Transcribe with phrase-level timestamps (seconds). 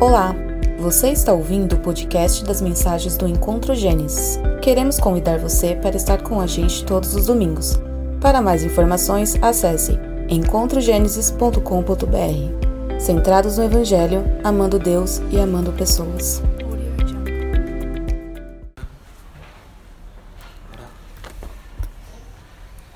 [0.00, 0.32] Olá,
[0.78, 4.38] você está ouvindo o podcast das mensagens do Encontro Gênesis.
[4.62, 7.76] Queremos convidar você para estar com a gente todos os domingos.
[8.20, 9.98] Para mais informações, acesse
[10.28, 13.00] encontrogenesis.com.br.
[13.00, 16.40] Centrados no Evangelho, amando Deus e amando pessoas.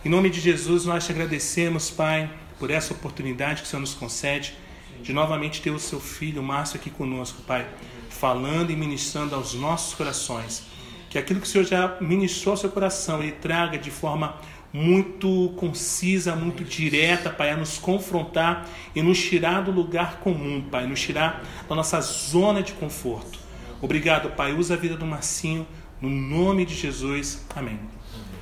[0.05, 2.30] Em nome de Jesus, nós te agradecemos, Pai,
[2.61, 4.57] por essa oportunidade que o Senhor nos concede
[5.03, 7.66] de novamente ter o seu filho Márcio aqui conosco, Pai,
[8.09, 10.65] falando e ministrando aos nossos corações.
[11.10, 14.37] Que aquilo que o Senhor já ministrou ao seu coração, Ele traga de forma
[14.73, 20.87] muito concisa, muito direta, Pai, a nos confrontar e nos tirar do lugar comum, Pai,
[20.87, 23.38] nos tirar da nossa zona de conforto.
[23.82, 24.55] Obrigado, Pai.
[24.55, 25.66] Usa a vida do Marcinho,
[26.01, 27.45] no nome de Jesus.
[27.55, 27.79] Amém.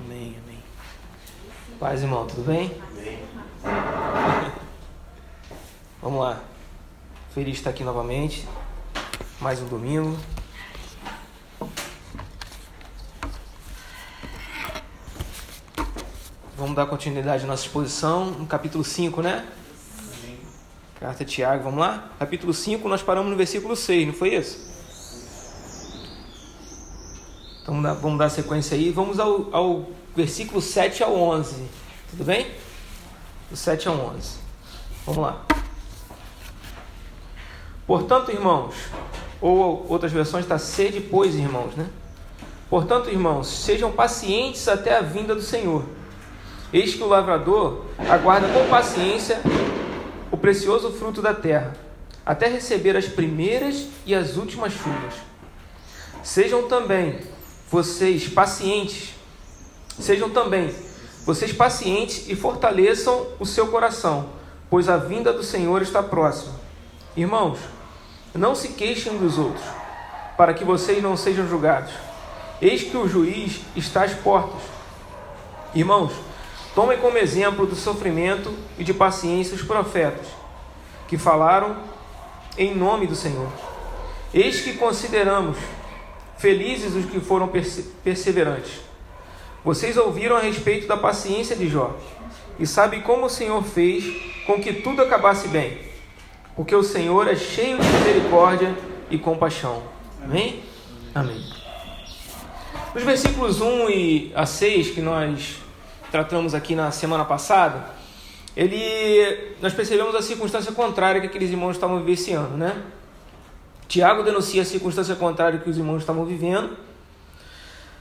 [0.04, 0.58] Amém, amém.
[1.80, 2.70] Paz, irmão, tudo bem?
[2.94, 3.18] Bem.
[6.02, 6.40] Vamos lá.
[7.34, 8.48] Feliz de estar aqui novamente.
[9.38, 10.18] Mais um domingo.
[16.56, 19.46] Vamos dar continuidade à nossa exposição no capítulo 5, né?
[20.98, 22.10] Carta de Tiago, vamos lá?
[22.18, 24.58] Capítulo 5, nós paramos no versículo 6, não foi isso?
[27.62, 28.90] Então vamos dar, sequência aí.
[28.90, 31.68] Vamos ao, ao versículo 7 ao 11.
[32.10, 32.50] Tudo bem?
[33.50, 34.38] Do 7 ao 11.
[35.04, 35.44] Vamos lá.
[37.90, 38.76] Portanto, irmãos,
[39.40, 41.88] ou outras versões está sede, pois, irmãos, né?
[42.68, 45.84] Portanto, irmãos, sejam pacientes até a vinda do Senhor.
[46.72, 49.40] Eis que o lavrador aguarda com paciência
[50.30, 51.76] o precioso fruto da terra,
[52.24, 55.14] até receber as primeiras e as últimas chuvas.
[56.22, 57.18] Sejam também
[57.68, 59.16] vocês pacientes,
[59.98, 60.72] sejam também
[61.26, 64.28] vocês pacientes e fortaleçam o seu coração,
[64.70, 66.54] pois a vinda do Senhor está próxima.
[67.16, 67.58] Irmãos,
[68.34, 69.64] não se queixem dos outros,
[70.36, 71.92] para que vocês não sejam julgados.
[72.60, 74.62] Eis que o juiz está às portas.
[75.74, 76.12] Irmãos,
[76.74, 80.26] tomem como exemplo do sofrimento e de paciência os profetas,
[81.08, 81.76] que falaram
[82.56, 83.48] em nome do Senhor.
[84.32, 85.56] Eis que consideramos
[86.38, 87.50] felizes os que foram
[88.04, 88.80] perseverantes.
[89.64, 91.96] Vocês ouviram a respeito da paciência de Jó
[92.58, 94.04] e sabem como o Senhor fez
[94.46, 95.89] com que tudo acabasse bem
[96.56, 98.74] porque o Senhor é cheio de misericórdia
[99.10, 99.82] e compaixão.
[100.22, 100.62] Amém?
[101.14, 101.42] Amém.
[102.94, 105.56] Nos versículos 1 e a 6 que nós
[106.10, 107.90] tratamos aqui na semana passada,
[108.56, 112.82] ele, nós percebemos a circunstância contrária que aqueles irmãos estavam vivenciando, né?
[113.86, 116.76] Tiago denuncia a circunstância contrária que os irmãos estavam vivendo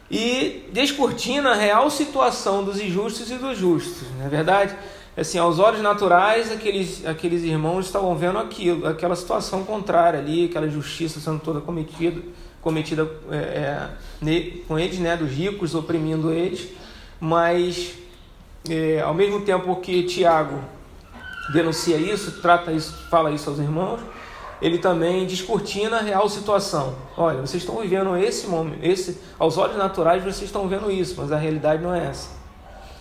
[0.09, 4.75] e descortina a real situação dos injustos e dos justos, não é verdade?
[5.19, 10.69] Assim, aos olhos naturais, aqueles, aqueles irmãos estavam vendo aquilo, aquela situação contrária ali, aquela
[10.69, 12.21] justiça sendo toda cometida,
[12.61, 13.89] cometida é,
[14.23, 16.69] é, com eles, né, dos ricos oprimindo eles,
[17.19, 17.93] mas
[18.69, 20.59] é, ao mesmo tempo que Tiago
[21.51, 23.99] denuncia isso, trata isso, fala isso aos irmãos,
[24.61, 26.95] ele também descortina a real situação.
[27.17, 31.31] Olha, vocês estão vivendo esse momento, esse, aos olhos naturais vocês estão vendo isso, mas
[31.31, 32.29] a realidade não é essa.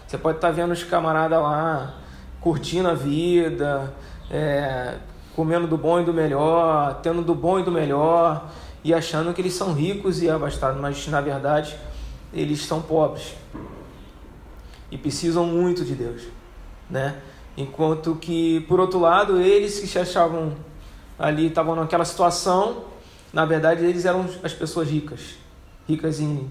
[0.07, 1.95] Você pode estar vendo os camaradas lá
[2.41, 3.93] curtindo a vida,
[4.31, 4.97] é,
[5.35, 8.51] comendo do bom e do melhor, tendo do bom e do melhor
[8.83, 11.77] e achando que eles são ricos e abastados, mas na verdade
[12.33, 13.35] eles são pobres
[14.91, 16.23] e precisam muito de Deus,
[16.89, 17.21] né?
[17.57, 20.55] Enquanto que, por outro lado, eles que se achavam
[21.19, 22.85] ali, estavam naquela situação,
[23.33, 25.37] na verdade eles eram as pessoas ricas,
[25.87, 26.49] ricas em,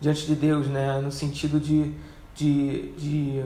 [0.00, 1.00] diante de Deus, né?
[1.00, 1.94] No sentido de,
[2.34, 3.44] de, de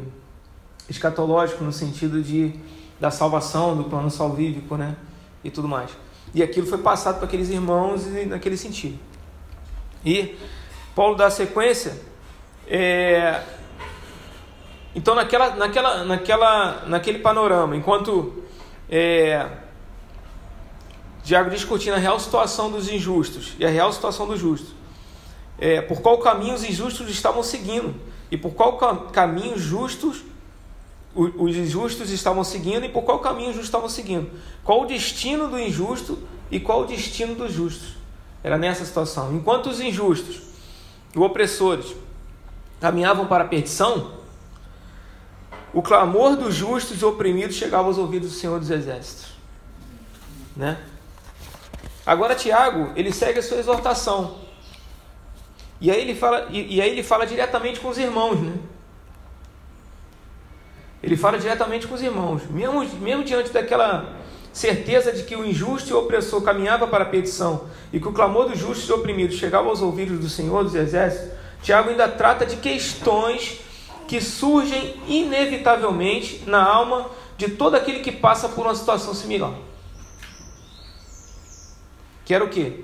[0.88, 2.54] escatológico no sentido de
[3.00, 4.96] da salvação, do plano salvífico, né?
[5.42, 5.90] E tudo mais.
[6.34, 8.98] E aquilo foi passado para aqueles irmãos naquele sentido.
[10.04, 10.36] E
[10.94, 12.00] Paulo dá sequência.
[12.66, 13.42] É...
[14.94, 18.44] Então, naquela, naquela, naquela, naquele panorama, enquanto
[18.88, 19.48] é...
[21.22, 24.74] Diago discutindo a real situação dos injustos e a real situação dos justos,
[25.58, 25.80] é...
[25.80, 27.94] por qual caminho os injustos estavam seguindo
[28.30, 28.76] e por qual
[29.12, 30.22] caminho justos
[31.14, 34.30] os injustos estavam seguindo e por qual caminho os justos estavam seguindo.
[34.64, 36.18] Qual o destino do injusto
[36.50, 37.94] e qual o destino dos justos.
[38.42, 39.34] Era nessa situação.
[39.34, 40.42] Enquanto os injustos,
[41.14, 41.94] os opressores,
[42.80, 44.12] caminhavam para a perdição,
[45.72, 49.34] o clamor dos justos e oprimidos chegava aos ouvidos do Senhor dos Exércitos.
[50.56, 50.78] Né?
[52.04, 54.38] Agora Tiago, ele segue a sua exortação.
[55.80, 58.56] E aí ele fala, e, e aí ele fala diretamente com os irmãos, né?
[61.04, 64.16] Ele fala diretamente com os irmãos, mesmo, mesmo diante daquela
[64.54, 68.12] certeza de que o injusto e o opressor caminhava para a perdição e que o
[68.12, 71.30] clamor dos justos e oprimidos chegava aos ouvidos do Senhor dos Exércitos,
[71.62, 73.60] Tiago ainda trata de questões
[74.08, 79.52] que surgem inevitavelmente na alma de todo aquele que passa por uma situação similar.
[82.24, 82.80] Que era o quê?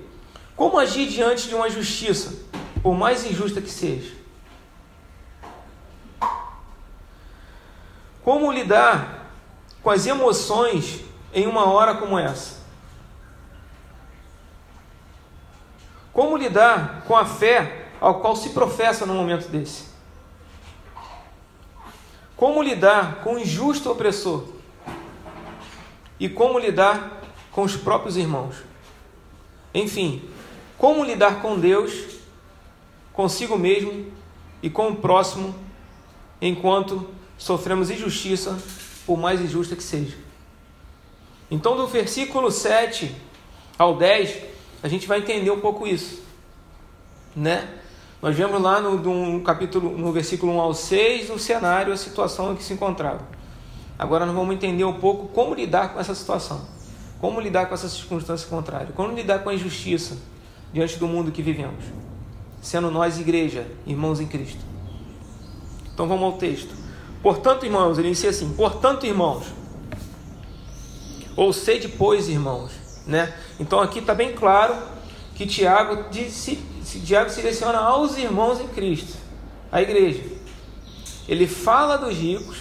[0.55, 2.35] Como agir diante de uma justiça,
[2.83, 4.20] por mais injusta que seja?
[8.23, 9.31] Como lidar
[9.83, 11.01] com as emoções
[11.33, 12.61] em uma hora como essa?
[16.13, 19.89] Como lidar com a fé ao qual se professa num momento desse?
[22.37, 24.45] Como lidar com o injusto opressor?
[26.19, 28.57] E como lidar com os próprios irmãos?
[29.73, 30.29] Enfim,
[30.77, 32.19] como lidar com Deus,
[33.13, 34.13] consigo mesmo
[34.63, 35.55] e com o próximo,
[36.41, 37.09] enquanto
[37.41, 38.57] sofremos injustiça,
[39.07, 40.17] por mais injusta que seja.
[41.51, 43.13] Então, do versículo 7
[43.77, 44.37] ao 10,
[44.83, 46.23] a gente vai entender um pouco isso,
[47.35, 47.69] né?
[48.23, 52.53] Nós vemos lá no, no, capítulo, no versículo 1 ao 6, o cenário, a situação
[52.53, 53.27] em que se encontrava.
[53.99, 56.69] Agora nós vamos entender um pouco como lidar com essa situação.
[57.19, 58.89] Como lidar com essa circunstância contrária.
[58.95, 60.19] Como lidar com a injustiça
[60.73, 61.83] diante do mundo que vivemos.
[62.61, 64.61] Sendo nós igreja, irmãos em Cristo.
[65.95, 66.80] Então vamos ao texto.
[67.23, 69.45] Portanto, irmãos, ele inicia assim: Portanto, irmãos,
[71.37, 72.73] ou sede, pois, irmãos.
[73.07, 73.35] Né?
[73.59, 74.77] Então aqui está bem claro
[75.35, 76.57] que Tiago, disse,
[77.05, 79.17] Tiago se direciona aos irmãos em Cristo,
[79.73, 80.23] a igreja.
[81.27, 82.59] Ele fala dos ricos,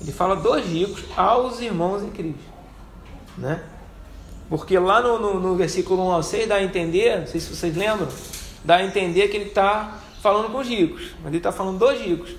[0.00, 2.50] ele fala dos ricos aos irmãos em Cristo.
[3.36, 3.62] Né?
[4.48, 7.54] Porque lá no, no, no versículo 1 ao 6 dá a entender, não sei se
[7.54, 8.08] vocês lembram,
[8.64, 12.00] dá a entender que ele está falando com os ricos, mas ele está falando dos
[12.00, 12.30] ricos.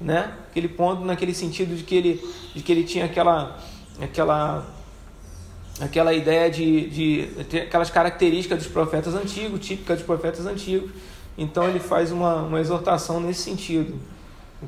[0.00, 0.32] Né?
[0.50, 3.58] Aquele ponto naquele sentido de que ele, de que ele tinha aquela,
[4.00, 4.66] aquela
[5.80, 10.90] aquela ideia de, de ter aquelas características dos profetas antigos, típicas dos profetas antigos.
[11.36, 13.98] Então ele faz uma, uma exortação nesse sentido,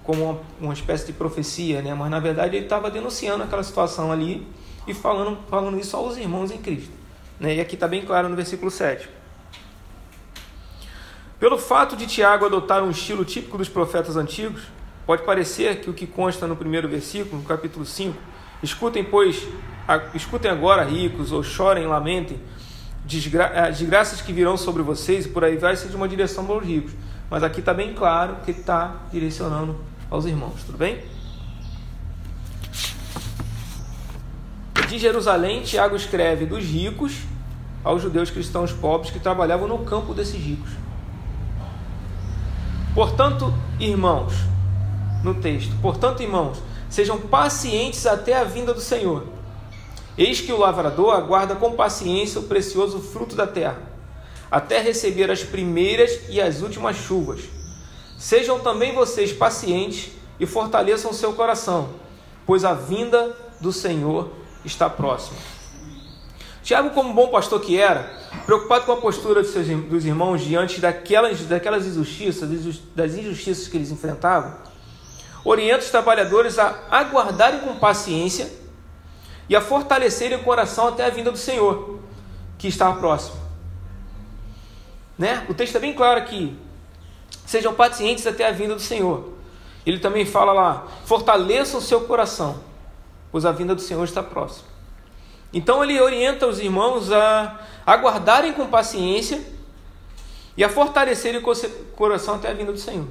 [0.02, 1.94] como uma, uma espécie de profecia, né?
[1.94, 4.46] mas na verdade ele estava denunciando aquela situação ali
[4.86, 6.92] e falando, falando isso aos irmãos em Cristo.
[7.38, 7.56] Né?
[7.56, 9.08] E aqui está bem claro no versículo 7.
[11.38, 14.62] Pelo fato de Tiago adotar um estilo típico dos profetas antigos,
[15.06, 18.16] pode parecer que o que consta no primeiro versículo, no capítulo 5,
[18.62, 19.46] escutem, pois,
[20.14, 22.40] escutem agora, ricos, ou chorem, lamentem,
[23.04, 26.44] desgra as desgraças que virão sobre vocês, e por aí vai ser de uma direção
[26.46, 26.92] para os ricos.
[27.28, 29.76] Mas aqui está bem claro que está direcionando
[30.10, 31.02] aos irmãos, tudo bem?
[34.88, 37.22] De Jerusalém, Tiago escreve dos ricos
[37.82, 40.70] aos judeus cristãos pobres que trabalhavam no campo desses ricos.
[42.94, 44.34] Portanto, irmãos,
[45.22, 46.58] no texto, portanto, irmãos,
[46.90, 49.24] sejam pacientes até a vinda do Senhor.
[50.16, 53.82] Eis que o lavrador aguarda com paciência o precioso fruto da terra,
[54.50, 57.40] até receber as primeiras e as últimas chuvas.
[58.18, 61.90] Sejam também vocês pacientes e fortaleçam seu coração,
[62.44, 64.30] pois a vinda do Senhor
[64.64, 65.38] está próxima.
[66.62, 68.08] Tiago, como bom pastor que era,
[68.46, 72.48] preocupado com a postura dos, seus, dos irmãos diante daquelas, daquelas injustiças,
[72.94, 74.54] das injustiças que eles enfrentavam,
[75.44, 78.50] orienta os trabalhadores a aguardarem com paciência
[79.48, 82.00] e a fortalecerem o coração até a vinda do Senhor,
[82.58, 83.36] que está próximo.
[85.18, 85.44] Né?
[85.48, 86.56] O texto é bem claro aqui.
[87.44, 89.32] Sejam pacientes até a vinda do Senhor.
[89.84, 92.60] Ele também fala lá: fortaleçam o seu coração,
[93.30, 94.68] pois a vinda do Senhor está próxima.
[95.52, 99.44] Então ele orienta os irmãos a aguardarem com paciência
[100.56, 103.06] e a fortalecerem o coração até a vinda do Senhor,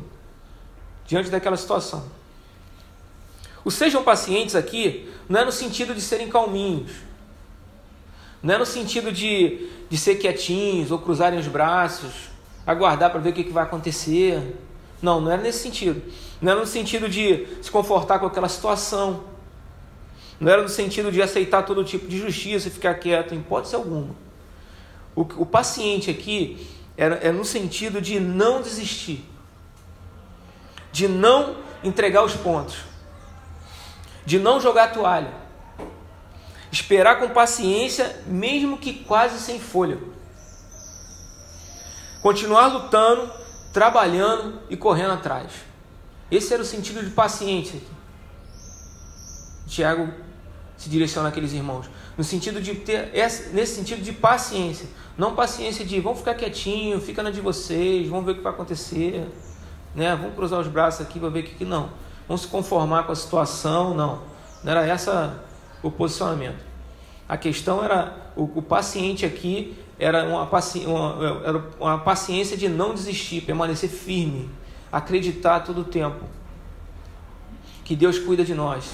[1.06, 2.21] diante daquela situação.
[3.64, 6.92] Os sejam pacientes aqui não é no sentido de serem calminhos,
[8.42, 12.12] não é no sentido de, de ser quietinhos ou cruzarem os braços,
[12.66, 14.56] aguardar para ver o que, que vai acontecer.
[15.00, 16.02] Não, não é nesse sentido.
[16.42, 19.24] Não é no sentido de se confortar com aquela situação.
[20.40, 23.76] Não era no sentido de aceitar todo tipo de justiça e ficar quieto, em hipótese
[23.76, 24.16] alguma.
[25.16, 29.24] O, o paciente aqui é, é no sentido de não desistir,
[30.92, 32.91] de não entregar os pontos
[34.26, 35.34] de não jogar a toalha,
[36.72, 40.14] esperar com paciência, mesmo que quase sem fôlego,
[42.22, 43.32] continuar lutando,
[43.74, 45.52] trabalhando e correndo atrás.
[46.30, 47.80] Esse era o sentido de paciência.
[49.68, 50.14] Tiago
[50.78, 53.12] se direciona àqueles irmãos, no sentido de ter
[53.54, 54.88] nesse sentido de paciência,
[55.18, 58.52] não paciência de vamos ficar quietinho, fica na de vocês, vamos ver o que vai
[58.54, 59.28] acontecer,
[59.94, 60.16] né?
[60.16, 61.90] Vamos cruzar os braços aqui para ver o que não
[62.28, 64.22] vão se conformar com a situação, não.
[64.64, 65.10] Não era esse
[65.82, 66.64] o posicionamento.
[67.28, 72.68] A questão era o, o paciente aqui era uma, paci uma, era uma paciência de
[72.68, 74.50] não desistir, permanecer firme,
[74.92, 76.26] acreditar todo o tempo
[77.84, 78.94] que Deus cuida de nós,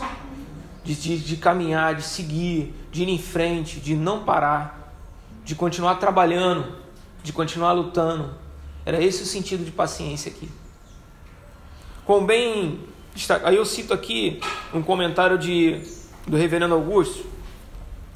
[0.83, 4.93] de, de, de caminhar, de seguir, de ir em frente, de não parar,
[5.45, 6.75] de continuar trabalhando,
[7.23, 8.33] de continuar lutando.
[8.85, 10.49] Era esse o sentido de paciência aqui.
[12.05, 12.79] Com bem.
[13.43, 14.39] Aí eu cito aqui
[14.73, 15.81] um comentário de,
[16.27, 17.25] do reverendo Augusto,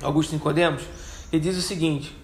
[0.02, 0.84] Augusto Nicodemos,
[1.32, 2.16] ele diz o seguinte: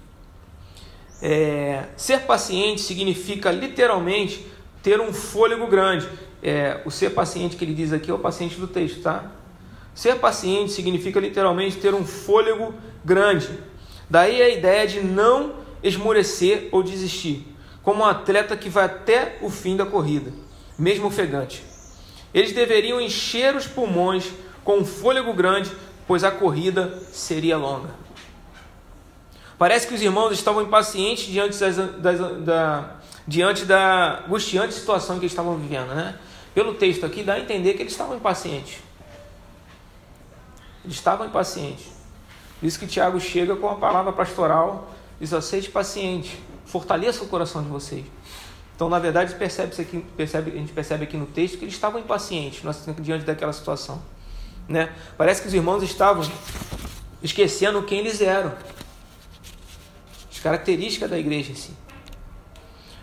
[1.22, 4.46] é, ser paciente significa literalmente
[4.84, 6.08] ter um fôlego grande.
[6.42, 9.32] É, o ser paciente que ele diz aqui é o paciente do texto, tá?
[9.96, 13.50] Ser paciente significa literalmente ter um fôlego grande.
[14.08, 17.48] Daí a ideia de não esmorecer ou desistir,
[17.82, 20.32] como um atleta que vai até o fim da corrida,
[20.78, 21.64] mesmo ofegante.
[22.34, 24.32] Eles deveriam encher os pulmões
[24.64, 25.72] com um fôlego grande,
[26.06, 27.90] pois a corrida seria longa.
[29.58, 35.24] Parece que os irmãos estavam impacientes diante, das, das, da, diante da angustiante situação que
[35.24, 35.88] eles estavam vivendo.
[35.88, 36.16] Né?
[36.54, 38.78] Pelo texto aqui, dá a entender que eles estavam impacientes.
[40.84, 41.86] Eles estavam impacientes.
[42.60, 47.64] Por isso que Tiago chega com a palavra pastoral, diz: seja paciente, fortaleça o coração
[47.64, 48.06] de vocês.
[48.78, 52.00] Então, na verdade, percebe aqui, percebe, a gente percebe aqui no texto que eles estavam
[52.00, 52.62] impacientes
[53.00, 54.00] diante daquela situação.
[54.70, 54.94] Né?
[55.18, 56.24] Parece que os irmãos estavam
[57.24, 58.54] esquecendo quem eles eram
[60.32, 61.72] as características da igreja em si.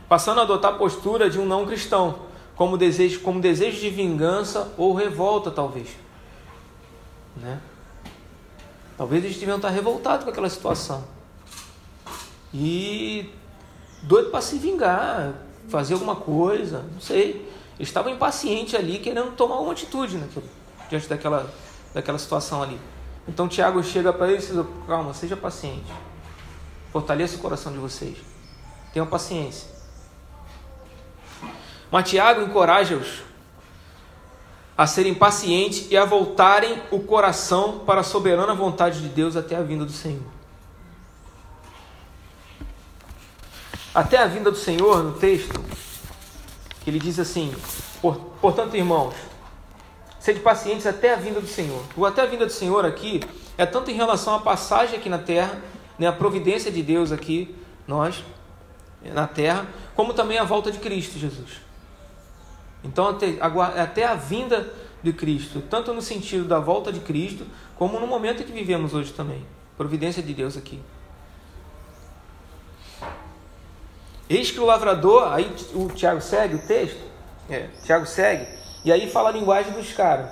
[0.08, 2.20] Passando a adotar a postura de um não cristão,
[2.54, 5.88] como desejo, como desejo de vingança ou revolta, talvez.
[7.36, 7.60] Né?
[8.96, 11.02] Talvez eles deviam estar revoltados com aquela situação.
[12.52, 13.28] E
[14.04, 15.34] doido para se vingar,
[15.68, 17.52] fazer alguma coisa, não sei.
[17.76, 20.44] Eles estavam impacientes ali, querendo tomar uma atitude naquilo,
[20.88, 21.52] diante daquela,
[21.92, 22.78] daquela situação ali.
[23.26, 25.92] Então Tiago chega para eles e diz: calma, seja paciente.
[26.92, 28.16] Fortaleça o coração de vocês.
[28.92, 29.68] Tenham paciência.
[31.90, 33.22] Mas Tiago encoraja-os
[34.76, 39.56] a serem pacientes e a voltarem o coração para a soberana vontade de Deus até
[39.56, 40.22] a vinda do Senhor.
[43.94, 45.60] Até a vinda do Senhor, no texto,
[46.82, 47.54] que ele diz assim:
[48.40, 49.14] Portanto, irmãos,
[50.18, 51.80] sede pacientes até a vinda do Senhor.
[51.96, 53.20] O até a vinda do Senhor aqui
[53.56, 55.62] é tanto em relação à passagem aqui na terra,
[55.96, 57.54] né, a providência de Deus aqui,
[57.86, 58.24] nós,
[59.12, 61.60] na terra, como também a volta de Cristo Jesus.
[62.82, 63.38] Então, até,
[63.80, 64.72] até a vinda
[65.02, 67.46] de Cristo, tanto no sentido da volta de Cristo,
[67.76, 69.46] como no momento que vivemos hoje também.
[69.76, 70.80] Providência de Deus aqui.
[74.28, 77.00] Eis que o lavrador, aí o Tiago segue o texto,
[77.50, 78.46] é, Tiago segue,
[78.84, 80.30] e aí fala a linguagem dos caras.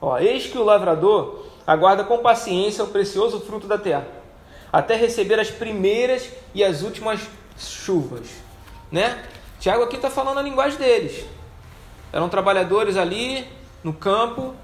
[0.00, 4.18] Ó, eis que o lavrador aguarda com paciência o precioso fruto da terra
[4.72, 7.20] até receber as primeiras e as últimas
[7.58, 8.28] chuvas.
[8.90, 9.24] Né?
[9.58, 11.24] Tiago aqui está falando a linguagem deles.
[12.12, 13.46] Eram trabalhadores ali
[13.82, 14.54] no campo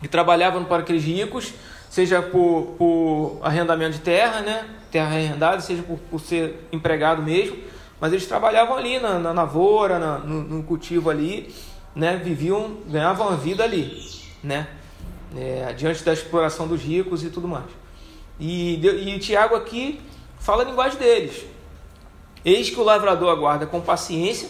[0.00, 1.52] que trabalhavam para aqueles ricos,
[1.90, 4.66] seja por, por arrendamento de terra, né?
[4.90, 7.56] Terra arrendada, seja por, por ser empregado mesmo.
[8.00, 11.54] Mas eles trabalhavam ali na, na lavoura, na, no, no, cultivo ali,
[11.94, 12.16] né?
[12.16, 14.02] viviam, ganhavam a vida ali,
[14.42, 14.68] né?
[15.36, 17.66] É, diante da exploração dos ricos e tudo mais.
[18.38, 20.00] E, e Tiago aqui
[20.38, 21.44] fala a linguagem deles.
[22.42, 24.48] Eis que o lavrador aguarda com paciência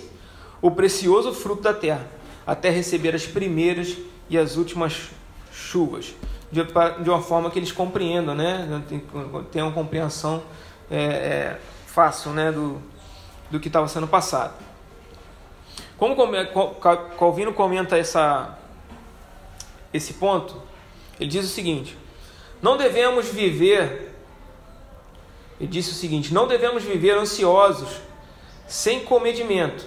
[0.62, 2.06] o precioso fruto da terra,
[2.46, 3.96] até receber as primeiras
[4.28, 5.10] e as últimas
[5.52, 6.14] chuvas,
[6.50, 8.82] de, uma forma que eles compreendam, né?
[9.52, 10.42] tenham compreensão
[10.90, 12.50] é, é, fácil né?
[12.50, 12.80] do,
[13.50, 14.54] do que estava sendo passado.
[15.96, 16.16] Como
[17.18, 18.58] Calvino comenta essa,
[19.92, 20.60] esse ponto,
[21.20, 21.96] ele diz o seguinte:
[22.62, 24.14] não devemos viver,
[25.60, 28.00] ele disse o seguinte: não devemos viver ansiosos,
[28.66, 29.86] sem comedimento,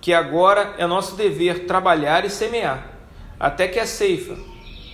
[0.00, 2.86] que agora é nosso dever trabalhar e semear,
[3.38, 4.36] até que a ceifa,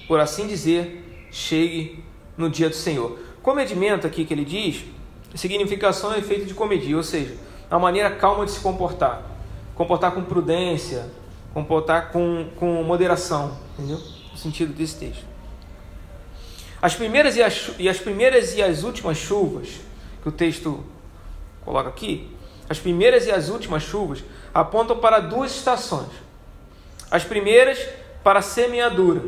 [0.06, 2.02] por assim dizer, chegue
[2.36, 3.18] no dia do Senhor.
[3.42, 4.84] Comedimento aqui que ele diz,
[5.36, 7.36] significação é efeito de comedir, ou seja,
[7.70, 9.22] a maneira calma de se comportar,
[9.74, 11.10] comportar com prudência,
[11.52, 14.00] comportar com, com moderação, entendeu?
[14.32, 15.24] No sentido desse texto.
[16.80, 19.80] As primeiras e as, e as primeiras e as últimas chuvas,
[20.22, 20.84] que o texto
[21.64, 22.30] coloca aqui,
[22.68, 24.22] as primeiras e as últimas chuvas
[24.52, 26.10] apontam para duas estações.
[27.10, 27.78] As primeiras
[28.22, 29.22] para a semeadura,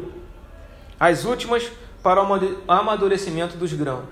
[0.98, 1.70] as últimas
[2.02, 4.08] para o amadurecimento dos grãos.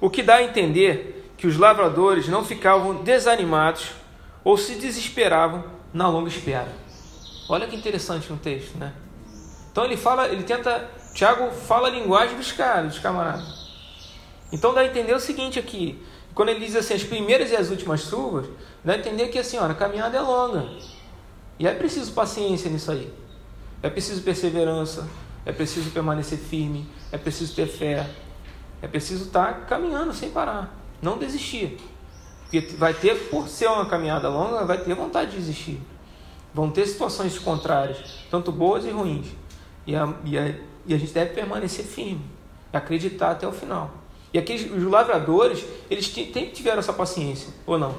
[0.00, 3.90] O que dá a entender que os lavradores não ficavam desanimados
[4.42, 6.72] ou se desesperavam na longa espera.
[7.48, 8.92] Olha que interessante no texto, né?
[9.70, 13.64] Então ele fala, ele tenta Tiago fala a linguagem dos caras, dos camaradas.
[14.52, 16.02] Então dá a entender o seguinte aqui.
[16.34, 18.46] Quando ele diz assim, as primeiras e as últimas chuvas,
[18.84, 20.68] dá a entender que assim, ó, a caminhada é longa.
[21.58, 23.12] E é preciso paciência nisso aí.
[23.82, 25.06] É preciso perseverança,
[25.46, 28.08] é preciso permanecer firme, é preciso ter fé,
[28.80, 31.78] é preciso estar caminhando sem parar, não desistir.
[32.42, 35.80] Porque vai ter, por ser uma caminhada longa, vai ter vontade de desistir.
[36.52, 37.98] Vão ter situações contrárias,
[38.30, 39.26] tanto boas e ruins.
[39.86, 40.54] E a, e a,
[40.86, 42.24] e a gente deve permanecer firme,
[42.72, 43.90] acreditar até o final.
[44.32, 47.94] E aqueles, os lavradores, eles sempre tiveram essa paciência, ou não?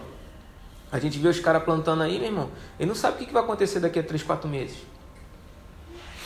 [0.92, 2.50] A gente vê os caras plantando aí, meu irmão,
[2.80, 4.78] ele não sabe o que vai acontecer daqui a 3, 4 meses.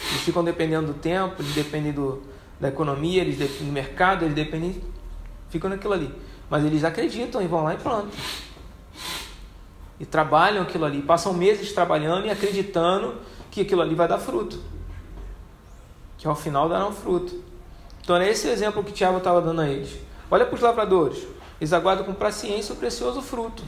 [0.09, 2.21] Eles ficam dependendo do tempo, eles dependem do,
[2.59, 4.81] da economia, eles dependem do mercado, eles dependem,
[5.49, 6.13] ficam naquilo ali.
[6.49, 8.11] Mas eles acreditam e vão lá e plantam.
[9.99, 13.15] E trabalham aquilo ali, passam meses trabalhando e acreditando
[13.51, 14.59] que aquilo ali vai dar fruto.
[16.17, 17.43] Que ao final dará um fruto.
[18.01, 19.95] Então é esse exemplo que Tiago estava dando a eles.
[20.31, 21.27] Olha para os lavradores.
[21.59, 23.63] Eles aguardam com paciência o precioso fruto.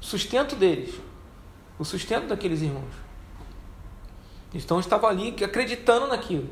[0.00, 0.94] Sustento deles.
[1.78, 3.03] O sustento daqueles irmãos.
[4.54, 6.48] Então estavam ali acreditando naquilo.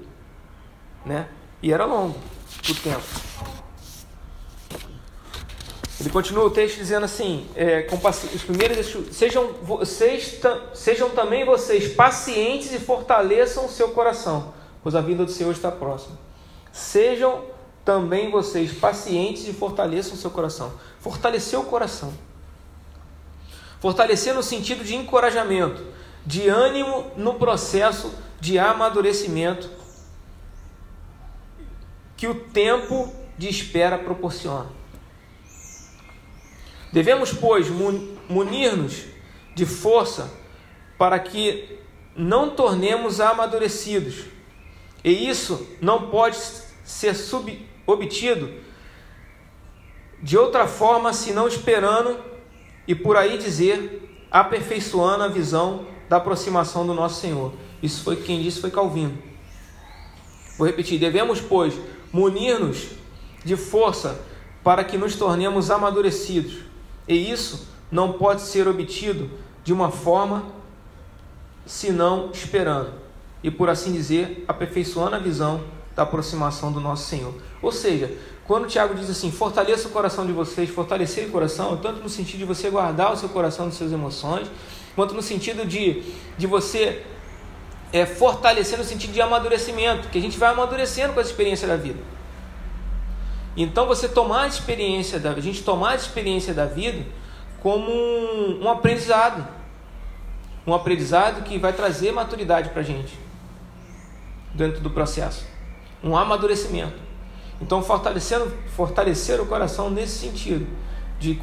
[1.06, 1.28] Né?
[1.62, 2.18] E era longo
[2.68, 3.02] o tempo.
[6.00, 10.40] Ele continua o texto dizendo assim: é, com, os primeiros sejam vocês
[10.74, 15.70] sejam também vocês pacientes e fortaleçam o seu coração, pois a vinda do Senhor está
[15.70, 16.18] próxima.
[16.72, 17.44] Sejam
[17.84, 20.72] também vocês pacientes e fortaleçam o seu coração.
[20.98, 22.12] Fortalecer o coração.
[23.80, 25.84] Fortalecer no sentido de encorajamento,
[26.24, 29.70] de ânimo no processo de amadurecimento
[32.16, 34.70] que o tempo de espera proporciona.
[36.92, 37.68] Devemos, pois,
[38.28, 39.04] munir-nos
[39.54, 40.32] de força
[40.98, 41.78] para que
[42.14, 44.26] não tornemos amadurecidos.
[45.02, 46.36] E isso não pode
[46.84, 48.52] ser sub obtido
[50.22, 52.16] de outra forma senão esperando
[52.86, 57.54] e por aí dizer aperfeiçoando a visão da aproximação do nosso Senhor.
[57.82, 59.16] Isso foi quem disse foi Calvino.
[60.58, 61.72] Vou repetir: devemos, pois,
[62.12, 62.88] munir-nos
[63.42, 64.20] de força
[64.62, 66.64] para que nos tornemos amadurecidos.
[67.08, 69.30] E isso não pode ser obtido
[69.64, 70.44] de uma forma
[71.64, 72.92] senão esperando
[73.42, 75.64] e por assim dizer, aperfeiçoando a visão
[75.96, 77.32] da aproximação do nosso Senhor.
[77.62, 78.14] Ou seja,
[78.46, 82.40] quando Tiago diz assim, fortaleça o coração de vocês, fortalecer o coração, tanto no sentido
[82.40, 84.48] de você guardar o seu coração das suas emoções,
[84.94, 86.02] quanto no sentido de,
[86.36, 87.02] de você
[87.92, 91.76] é, fortalecer no sentido de amadurecimento, que a gente vai amadurecendo com a experiência da
[91.76, 91.98] vida.
[93.56, 97.04] Então você tomar a experiência da a gente tomar a experiência da vida
[97.60, 99.46] como um, um aprendizado,
[100.66, 103.18] um aprendizado que vai trazer maturidade para a gente
[104.54, 105.44] dentro do processo,
[106.02, 106.96] um amadurecimento.
[107.60, 110.66] Então fortalecendo, fortalecer o coração nesse sentido
[111.20, 111.38] de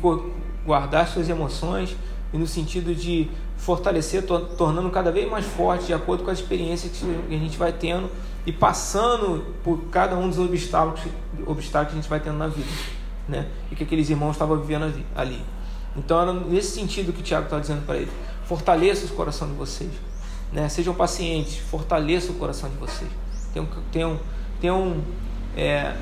[0.66, 1.96] guardar suas emoções
[2.34, 6.92] e no sentido de fortalecer, tornando cada vez mais forte de acordo com as experiências
[6.92, 8.10] que a gente vai tendo
[8.46, 11.02] e passando por cada um dos obstáculos,
[11.46, 12.70] obstáculos que a gente vai tendo na vida,
[13.28, 13.48] né?
[13.72, 15.42] E que aqueles irmãos estavam vivendo ali.
[15.96, 18.12] Então era nesse sentido que o Tiago está dizendo para ele:
[18.46, 19.92] fortaleça o coração de vocês,
[20.54, 20.70] né?
[20.70, 23.10] Sejam pacientes, fortaleça o coração de vocês.
[23.54, 24.20] Tenham, tenham,
[24.62, 24.98] tenham,
[25.58, 25.96] é,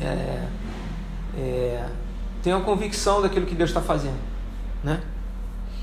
[0.00, 0.48] é,
[1.36, 4.18] é, convicção daquilo que Deus está fazendo,
[4.86, 5.02] né?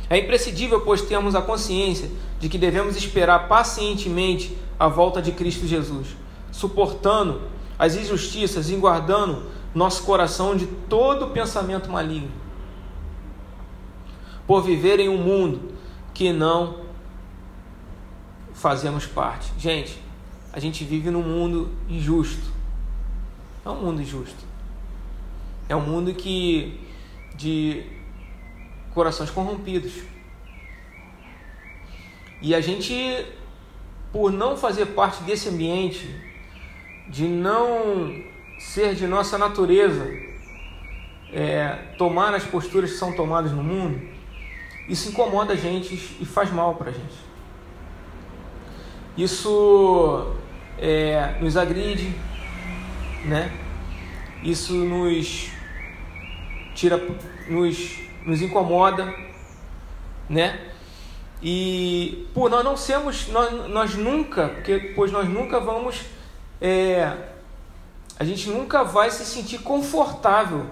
[0.09, 5.67] É imprescindível, pois temos a consciência de que devemos esperar pacientemente a volta de Cristo
[5.67, 6.15] Jesus,
[6.53, 7.41] suportando
[7.77, 9.43] as injustiças e guardando
[9.75, 12.31] nosso coração de todo pensamento maligno.
[14.47, 15.73] Por viver em um mundo
[16.13, 16.77] que não
[18.53, 19.51] fazemos parte.
[19.57, 19.99] Gente,
[20.53, 22.53] a gente vive num mundo injusto.
[23.65, 24.45] É um mundo injusto.
[25.67, 26.79] É um mundo que
[27.35, 28.02] de
[28.93, 29.93] corações corrompidos.
[32.41, 33.25] E a gente,
[34.11, 36.07] por não fazer parte desse ambiente,
[37.07, 38.23] de não
[38.59, 40.05] ser de nossa natureza,
[41.31, 43.99] é, tomar as posturas que são tomadas no mundo,
[44.87, 47.33] isso incomoda a gente e faz mal para a gente.
[49.17, 50.35] Isso
[50.77, 52.13] é, nos agride,
[53.25, 53.51] né?
[54.43, 55.49] Isso nos
[56.75, 57.01] tira,
[57.47, 59.13] nos nos incomoda,
[60.29, 60.71] né?
[61.41, 66.01] E por nós não sermos, nós, nós nunca, porque, pois nós nunca vamos,
[66.61, 67.31] é,
[68.17, 70.65] a gente nunca vai se sentir confortável,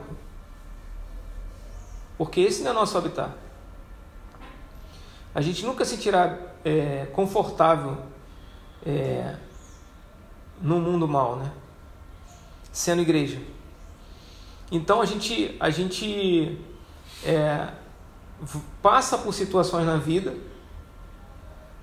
[2.17, 3.31] porque esse não é nosso habitat.
[5.35, 7.97] A gente nunca se sentirá é, confortável
[8.85, 9.35] é,
[10.61, 11.51] no mundo mal, né?
[12.71, 13.39] Sendo igreja.
[14.71, 16.57] Então a gente, a gente
[17.23, 17.67] é,
[18.81, 20.35] passa por situações na vida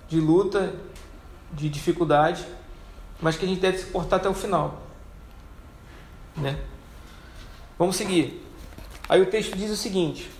[0.08, 0.74] de luta,
[1.52, 2.44] de dificuldade,
[3.20, 4.82] mas que a gente deve se portar até o final.
[6.36, 6.58] Né?
[7.78, 8.44] Vamos seguir.
[9.08, 10.30] Aí o texto diz o seguinte: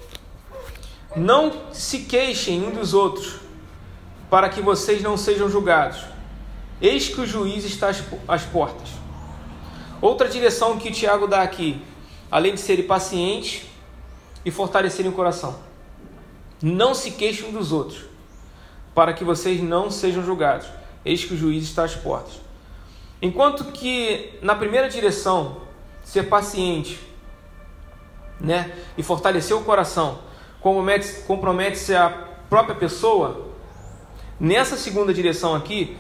[1.17, 3.37] Não se queixem um dos outros,
[4.31, 6.05] para que vocês não sejam julgados.
[6.81, 7.91] Eis que o juiz está
[8.29, 8.91] às portas.
[10.01, 11.83] Outra direção que o Tiago dá aqui,
[12.31, 13.67] além de serem pacientes
[14.49, 15.57] e fortalecerem o coração.
[16.63, 18.05] Não se queixem dos outros,
[18.95, 20.67] para que vocês não sejam julgados.
[21.05, 22.41] Eis que o juiz está às portas.
[23.21, 25.59] Enquanto que na primeira direção,
[26.03, 26.99] ser paciente,
[28.41, 30.21] né, e fortalecer o coração,
[30.63, 32.09] compromete-se compromete a
[32.49, 33.49] própria pessoa.
[34.41, 35.95] Nessa segunda direção aqui,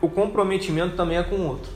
[0.00, 1.72] o comprometimento também é com o outro.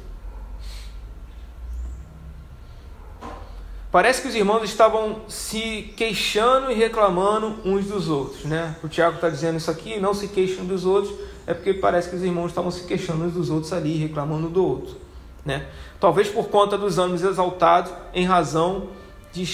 [3.91, 8.77] Parece que os irmãos estavam se queixando e reclamando uns dos outros, né?
[8.85, 11.13] O Tiago está dizendo isso aqui, não se queixem dos outros,
[11.45, 14.65] é porque parece que os irmãos estavam se queixando uns dos outros ali, reclamando do
[14.65, 14.97] outro,
[15.45, 15.67] né?
[15.99, 18.91] Talvez por conta dos ânimos exaltados em razão
[19.33, 19.45] de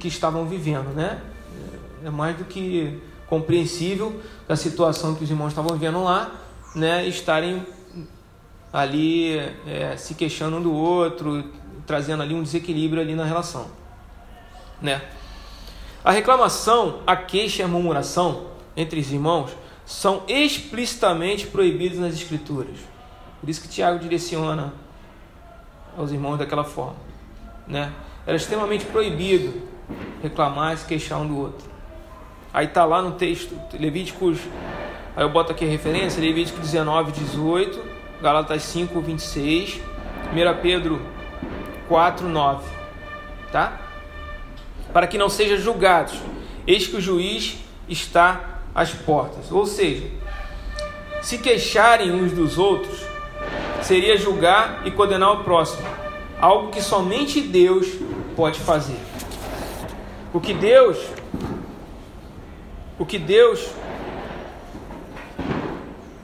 [0.00, 1.20] que estavam vivendo, né?
[2.04, 6.32] É mais do que compreensível da situação que os irmãos estavam vivendo lá,
[6.74, 7.06] né?
[7.06, 7.64] Estarem
[8.72, 11.44] ali é, se queixando um do outro,
[11.86, 13.83] trazendo ali um desequilíbrio ali na relação
[14.80, 15.02] né?
[16.04, 19.50] A reclamação, a queixa e a murmuração entre os irmãos
[19.86, 22.76] são explicitamente proibidos nas Escrituras.
[23.40, 24.72] Por isso que Tiago direciona
[25.96, 26.96] aos irmãos daquela forma,
[27.66, 27.92] né?
[28.26, 29.62] Era extremamente proibido
[30.22, 31.68] reclamar e se queixar um do outro.
[32.52, 34.38] Aí tá lá no texto, Levíticos,
[35.16, 37.82] aí eu boto aqui a referência, Levítico 19, 18,
[38.22, 39.80] Galatas 5, 26,
[40.32, 41.02] 1 Pedro
[41.88, 42.64] 4, 9,
[43.52, 43.80] tá?
[44.94, 46.14] Para que não sejam julgados.
[46.66, 49.50] Eis que o juiz está às portas.
[49.50, 50.08] Ou seja,
[51.20, 53.00] se queixarem uns dos outros,
[53.82, 55.86] seria julgar e condenar o próximo,
[56.40, 57.88] algo que somente Deus
[58.36, 58.98] pode fazer.
[60.32, 60.98] O que Deus
[62.96, 63.68] o que Deus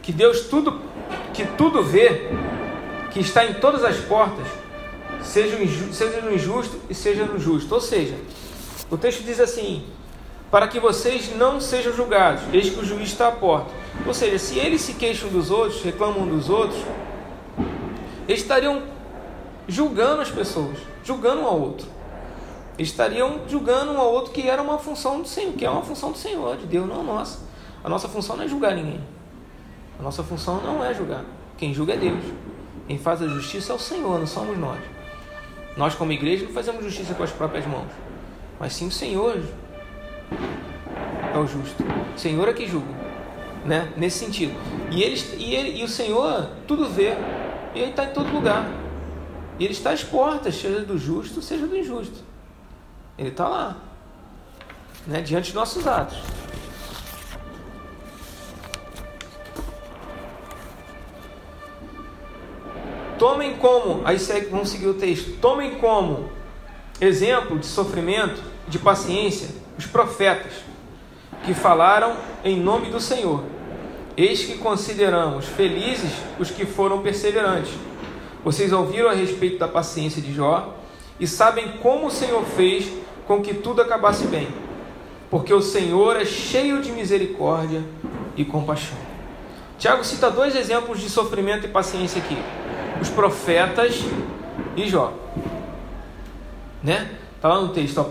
[0.03, 0.81] que Deus tudo
[1.35, 2.29] que tudo vê,
[3.11, 4.47] que está em todas as portas,
[5.23, 5.57] seja,
[5.93, 7.75] seja no injusto e seja no justo.
[7.75, 8.17] Ou seja,
[8.91, 9.85] o texto diz assim:
[10.51, 13.71] para que vocês não sejam julgados, eis que o juiz está à porta.
[14.05, 16.83] Ou seja, se eles se queixam dos outros, reclamam dos outros,
[18.27, 18.83] eles estariam
[19.69, 21.87] julgando as pessoas, julgando um ao outro.
[22.77, 25.83] Eles estariam julgando um ao outro que era uma função do Senhor, que é uma
[25.83, 27.39] função do Senhor, de Deus, não a nossa.
[27.85, 29.01] A nossa função não é julgar ninguém.
[30.01, 31.25] A nossa função não é julgar.
[31.57, 32.25] Quem julga é Deus.
[32.89, 34.81] Quem faz a justiça é o Senhor, não somos nós.
[35.77, 38.10] Nós, como igreja, não fazemos justiça com as próprias mãos
[38.61, 39.43] mas sim o Senhor
[41.35, 41.83] é o justo.
[42.15, 42.93] O Senhor é que julga,
[43.65, 43.91] né?
[43.97, 44.55] Nesse sentido.
[44.91, 47.15] E ele, e ele e o Senhor tudo vê.
[47.75, 48.71] E ele está em todo lugar.
[49.59, 52.23] E ele está às portas, seja do justo, seja do injusto.
[53.17, 53.79] Ele está lá,
[55.07, 55.23] né?
[55.23, 56.19] Diante de nossos atos.
[63.19, 65.39] Tomem como, aí segue, vamos seguir o texto.
[65.41, 66.31] Tomem como
[67.01, 70.53] exemplo de sofrimento, de paciência, os profetas,
[71.45, 73.43] que falaram em nome do Senhor.
[74.17, 77.73] Eis que consideramos felizes os que foram perseverantes.
[78.45, 80.77] Vocês ouviram a respeito da paciência de Jó
[81.19, 82.91] e sabem como o Senhor fez
[83.27, 84.49] com que tudo acabasse bem.
[85.31, 87.83] Porque o Senhor é cheio de misericórdia
[88.37, 88.99] e compaixão.
[89.79, 92.37] Tiago cita dois exemplos de sofrimento e paciência aqui:
[93.01, 94.03] os profetas
[94.77, 95.15] e Jó
[96.83, 97.11] né?
[97.37, 98.05] Está lá no texto.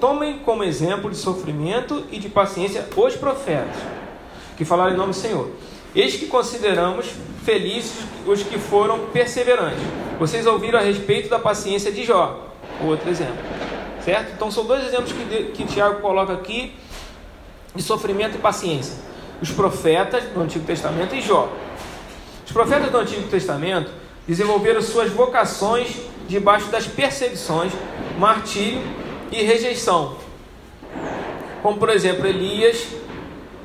[0.00, 3.76] Tomem como exemplo de sofrimento e de paciência os profetas,
[4.56, 5.50] que falaram em nome do Senhor.
[5.94, 7.06] Eis que consideramos
[7.44, 9.82] felizes os que foram perseverantes.
[10.18, 12.48] Vocês ouviram a respeito da paciência de Jó.
[12.82, 13.36] Outro exemplo.
[14.04, 14.32] Certo?
[14.34, 16.74] Então são dois exemplos que, que Tiago coloca aqui
[17.74, 18.94] de sofrimento e paciência.
[19.40, 21.52] Os profetas do Antigo Testamento e Jó.
[22.44, 23.90] Os profetas do Antigo Testamento
[24.26, 25.96] desenvolveram suas vocações
[26.28, 27.72] debaixo das perseguições,
[28.22, 28.80] martírio
[29.32, 30.16] e rejeição.
[31.60, 32.86] Como por exemplo Elias,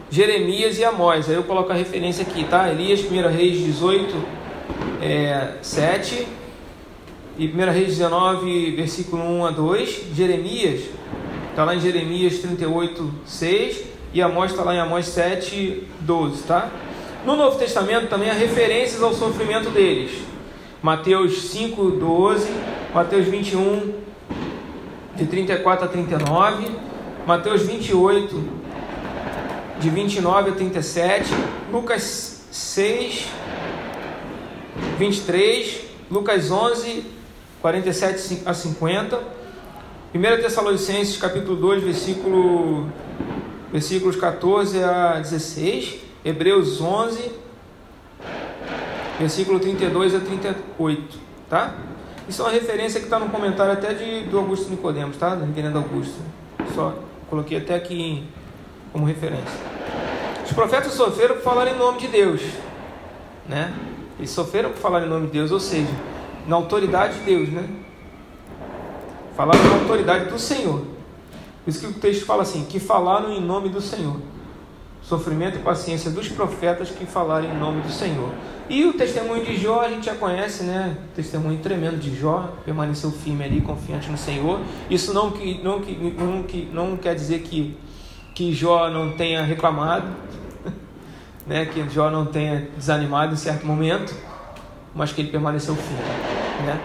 [0.09, 1.29] Jeremias e Amós.
[1.29, 2.67] Aí eu coloco a referência aqui, tá?
[2.67, 4.15] Elias, 1 Reis 18,
[4.99, 6.27] é, 7
[7.37, 10.05] e 1 Reis 19, versículo 1 a 2.
[10.15, 10.85] Jeremias,
[11.51, 16.71] está lá em Jeremias 38, 6 e Amós está lá em Amós 7, 12, tá?
[17.23, 20.25] No Novo Testamento também há referências ao sofrimento deles
[20.81, 22.49] Mateus 5, 12,
[22.93, 24.06] Mateus 21,
[25.17, 26.69] de 34 a 39,
[27.25, 28.43] Mateus 28,
[29.79, 31.29] de 29 a 37,
[31.71, 33.27] Lucas 6,
[34.99, 37.03] 23, Lucas 11,
[37.61, 39.19] 47 a 50,
[40.13, 42.85] 1 Tessalonicenses capítulo 2, versículo,
[43.71, 47.31] versículos 14 a 16, Hebreus 11,
[49.19, 51.75] versículo 32 a 38, tá?
[52.27, 55.33] Isso é uma referência que está no comentário até de, do Augusto Nicodemos, tá?
[55.33, 56.19] Do reverendo Augusto.
[56.75, 56.93] Só
[57.29, 58.27] coloquei até aqui
[58.91, 59.59] como referência.
[60.45, 62.41] Os profetas sofreram por falar em nome de Deus,
[63.47, 63.73] né?
[64.17, 65.91] Eles sofreram por falar em nome de Deus, ou seja,
[66.47, 67.67] na autoridade de Deus, né?
[69.35, 70.79] Falaram na autoridade do Senhor.
[71.63, 74.17] Por isso que o texto fala assim: que falaram em nome do Senhor.
[75.07, 78.29] Sofrimento e paciência dos profetas que falaram em nome do Senhor.
[78.69, 80.97] E o testemunho de Jó a gente já conhece, né?
[81.11, 84.59] O testemunho tremendo de Jó, permaneceu firme ali, confiante no Senhor.
[84.89, 87.77] Isso não, que, não, que, não, que, não quer dizer que,
[88.35, 90.07] que Jó não tenha reclamado,
[91.47, 91.65] né?
[91.67, 94.13] que Jó não tenha desanimado em certo momento,
[94.93, 96.65] mas que ele permaneceu firme.
[96.65, 96.81] Né?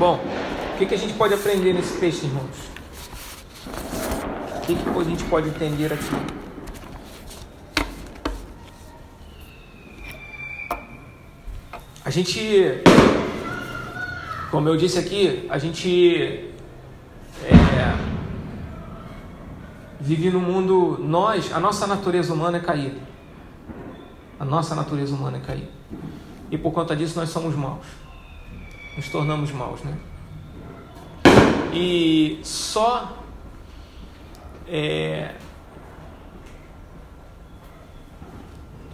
[0.00, 0.18] Bom,
[0.74, 2.74] o que, que a gente pode aprender nesse texto, irmãos?
[4.56, 6.43] O que, que a gente pode entender aqui?
[12.14, 12.80] Gente,
[14.48, 16.48] como eu disse aqui, a gente
[17.42, 17.98] é,
[19.98, 23.00] vive no mundo, nós, a nossa natureza humana é caída.
[24.38, 25.70] A nossa natureza humana é caída.
[26.52, 27.84] E por conta disso nós somos maus.
[28.96, 29.98] Nos tornamos maus, né?
[31.72, 33.12] E só
[34.68, 35.34] é,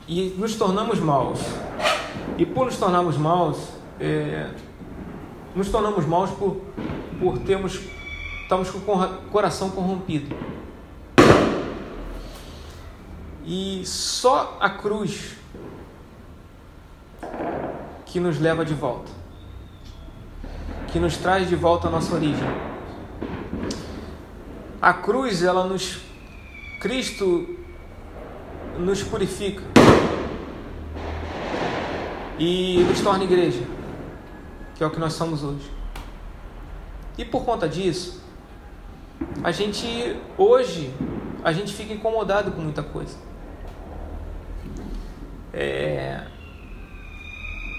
[0.09, 1.41] e nos tornamos maus.
[2.39, 4.51] E por nos tornarmos maus, é,
[5.55, 6.61] nos tornamos maus por,
[7.19, 7.81] por termos,
[8.43, 10.35] estamos com o coração corrompido.
[13.45, 15.37] E só a cruz
[18.07, 19.11] que nos leva de volta,
[20.93, 22.49] que nos traz de volta à nossa origem.
[24.81, 26.01] A cruz, ela nos.
[26.81, 27.47] Cristo
[28.79, 29.63] nos purifica
[32.41, 33.63] e nos torna igreja,
[34.75, 35.71] que é o que nós somos hoje.
[37.19, 38.25] E por conta disso,
[39.45, 40.91] a gente hoje
[41.45, 43.15] a gente fica incomodado com muita coisa.
[45.53, 46.23] É...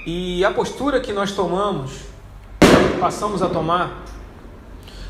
[0.05, 2.01] E a postura que nós tomamos,
[2.99, 4.03] passamos a tomar,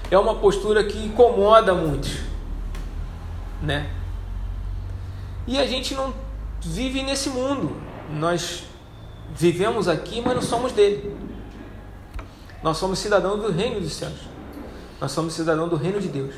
[0.09, 2.19] é uma postura que incomoda muitos,
[3.61, 3.89] né?
[5.45, 6.13] E a gente não
[6.61, 7.75] vive nesse mundo.
[8.09, 8.70] Nós
[9.35, 11.15] vivemos aqui, mas não somos dele.
[12.63, 14.19] Nós somos cidadãos do reino dos céus.
[14.99, 16.35] Nós somos cidadãos do reino de Deus.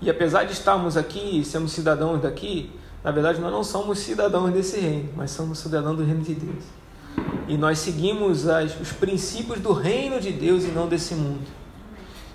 [0.00, 2.70] E apesar de estarmos aqui, sermos cidadãos daqui,
[3.02, 6.64] na verdade nós não somos cidadãos desse reino, mas somos cidadãos do reino de Deus.
[7.48, 11.58] E nós seguimos as, os princípios do reino de Deus e não desse mundo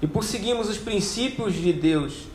[0.03, 2.27] e por seguirmos os princípios de Deus,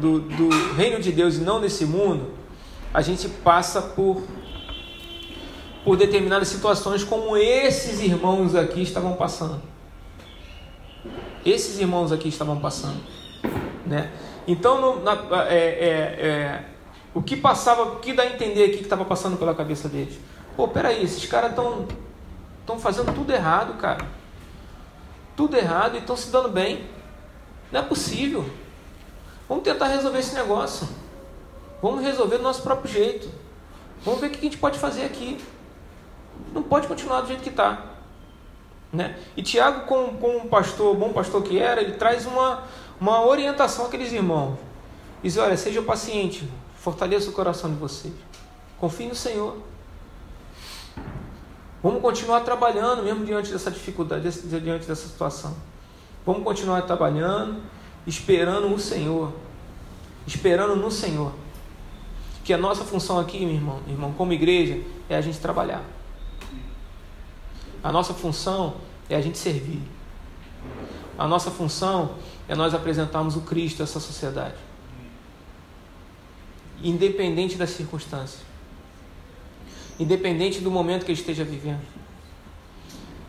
[0.00, 2.32] do, do reino de Deus e não desse mundo,
[2.92, 4.20] a gente passa por,
[5.88, 9.62] por determinadas situações como esses irmãos aqui estavam passando.
[11.46, 13.00] Esses irmãos aqui estavam passando.
[13.86, 14.12] Né?
[14.46, 15.12] Então, no, na,
[15.48, 16.64] é, é, é,
[17.14, 20.18] o que passava, o que dá a entender aqui que estava passando pela cabeça deles?
[20.54, 21.88] Pô, peraí, esses caras estão
[22.60, 24.06] estão fazendo tudo errado, cara
[25.34, 26.84] tudo errado e estão se dando bem.
[27.72, 28.44] Não é possível.
[29.48, 30.86] Vamos tentar resolver esse negócio.
[31.80, 33.30] Vamos resolver do nosso próprio jeito.
[34.04, 35.38] Vamos ver o que a gente pode fazer aqui.
[36.52, 37.88] Não pode continuar do jeito que está.
[38.92, 39.16] Né?
[39.36, 42.64] E Tiago, como, como um pastor, bom pastor que era, ele traz uma,
[43.00, 44.58] uma orientação àqueles irmãos.
[45.22, 48.14] Diz: olha, seja paciente, fortaleça o coração de vocês.
[48.78, 49.56] Confie no Senhor.
[51.82, 55.54] Vamos continuar trabalhando mesmo diante dessa dificuldade, diante dessa situação.
[56.24, 57.60] Vamos continuar trabalhando,
[58.06, 59.32] esperando o Senhor.
[60.26, 61.32] Esperando no Senhor.
[62.42, 65.84] Que a nossa função aqui, meu irmão, irmão, como igreja, é a gente trabalhar.
[67.82, 68.76] A nossa função
[69.08, 69.82] é a gente servir.
[71.18, 72.16] A nossa função
[72.48, 74.56] é nós apresentarmos o Cristo a essa sociedade.
[76.82, 78.48] Independente das circunstâncias
[79.98, 81.82] independente do momento que ele esteja vivendo.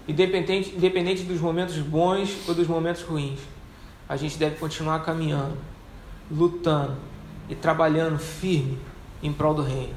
[0.08, 3.40] Independente, independente dos momentos bons ou dos momentos ruins.
[4.08, 5.58] A gente deve continuar caminhando,
[6.32, 6.98] lutando
[7.48, 8.78] e trabalhando firme
[9.22, 9.96] em prol do reino.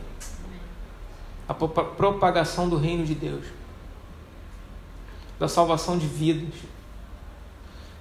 [1.49, 3.45] A propagação do reino de Deus.
[5.42, 6.55] Da salvação de vidas.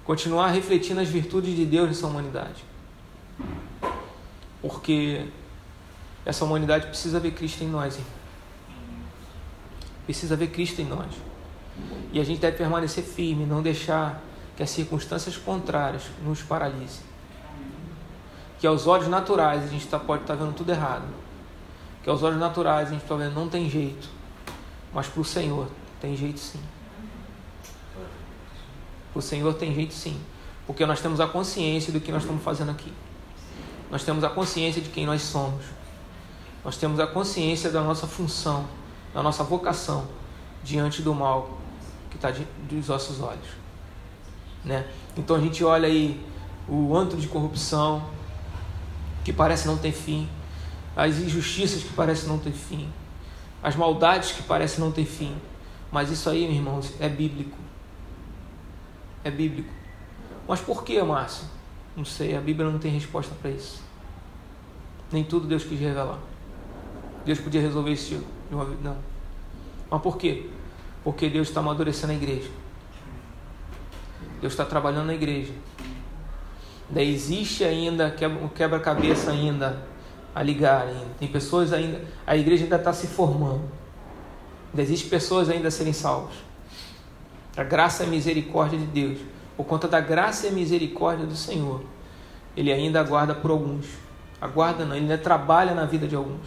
[0.04, 2.64] Continuar refletindo as virtudes de Deus nessa humanidade.
[4.60, 5.26] Porque
[6.24, 7.98] essa humanidade precisa ver Cristo em nós.
[7.98, 8.04] Hein?
[10.04, 11.12] Precisa ver Cristo em nós.
[12.12, 14.22] E a gente deve permanecer firme, não deixar
[14.56, 17.04] que as circunstâncias contrárias nos paralisem.
[18.60, 21.08] Que aos olhos naturais a gente tá, pode estar tá vendo tudo errado.
[22.04, 24.08] Que aos olhos naturais a gente está vendo não tem jeito.
[24.94, 25.66] Mas para o Senhor
[26.00, 26.60] tem jeito sim.
[29.14, 30.18] O Senhor tem jeito sim.
[30.66, 32.92] Porque nós temos a consciência do que nós estamos fazendo aqui.
[33.90, 35.64] Nós temos a consciência de quem nós somos.
[36.64, 38.66] Nós temos a consciência da nossa função,
[39.12, 40.06] da nossa vocação
[40.62, 41.58] diante do mal
[42.08, 42.32] que está
[42.68, 43.48] dos nossos olhos.
[44.64, 44.86] Né?
[45.16, 46.24] Então a gente olha aí
[46.68, 48.02] o antro de corrupção
[49.24, 50.28] que parece não ter fim,
[50.96, 52.88] as injustiças que parecem não ter fim,
[53.62, 55.36] as maldades que parecem não ter fim.
[55.90, 57.56] Mas isso aí, meus irmãos, é bíblico.
[59.24, 59.72] É bíblico.
[60.46, 61.46] Mas por que, Márcio?
[61.96, 63.82] Não sei, a Bíblia não tem resposta para isso.
[65.10, 66.18] Nem tudo Deus quis revelar.
[67.24, 68.82] Deus podia resolver isso de uma vez.
[68.82, 68.96] Não.
[69.90, 70.48] Mas por quê?
[71.04, 72.50] Porque Deus está amadurecendo a igreja.
[74.40, 75.52] Deus está trabalhando na igreja.
[76.88, 79.82] Daí existe ainda um quebra-cabeça ainda
[80.34, 81.06] a ligar ainda.
[81.18, 82.02] Tem pessoas ainda.
[82.26, 83.62] A igreja ainda está se formando.
[84.70, 86.34] Ainda existem pessoas ainda a serem salvas.
[87.56, 89.18] A graça e a misericórdia de Deus.
[89.56, 91.82] Por conta da graça e a misericórdia do Senhor.
[92.56, 93.86] Ele ainda aguarda por alguns.
[94.40, 96.46] Aguarda não, ele ainda trabalha na vida de alguns.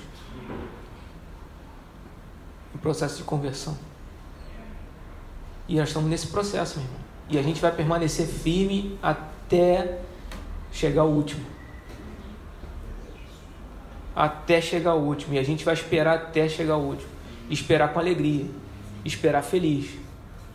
[2.73, 3.77] Em processo de conversão.
[5.67, 7.01] E nós estamos nesse processo, meu irmão.
[7.29, 9.99] E a gente vai permanecer firme até
[10.71, 11.43] chegar ao último.
[14.15, 15.33] Até chegar ao último.
[15.33, 17.09] E a gente vai esperar até chegar ao último.
[17.49, 18.45] Esperar com alegria.
[19.03, 20.04] Esperar feliz.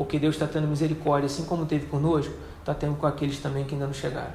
[0.00, 3.74] Porque Deus está tendo misericórdia, assim como teve conosco, está tendo com aqueles também que
[3.74, 4.32] ainda não chegaram.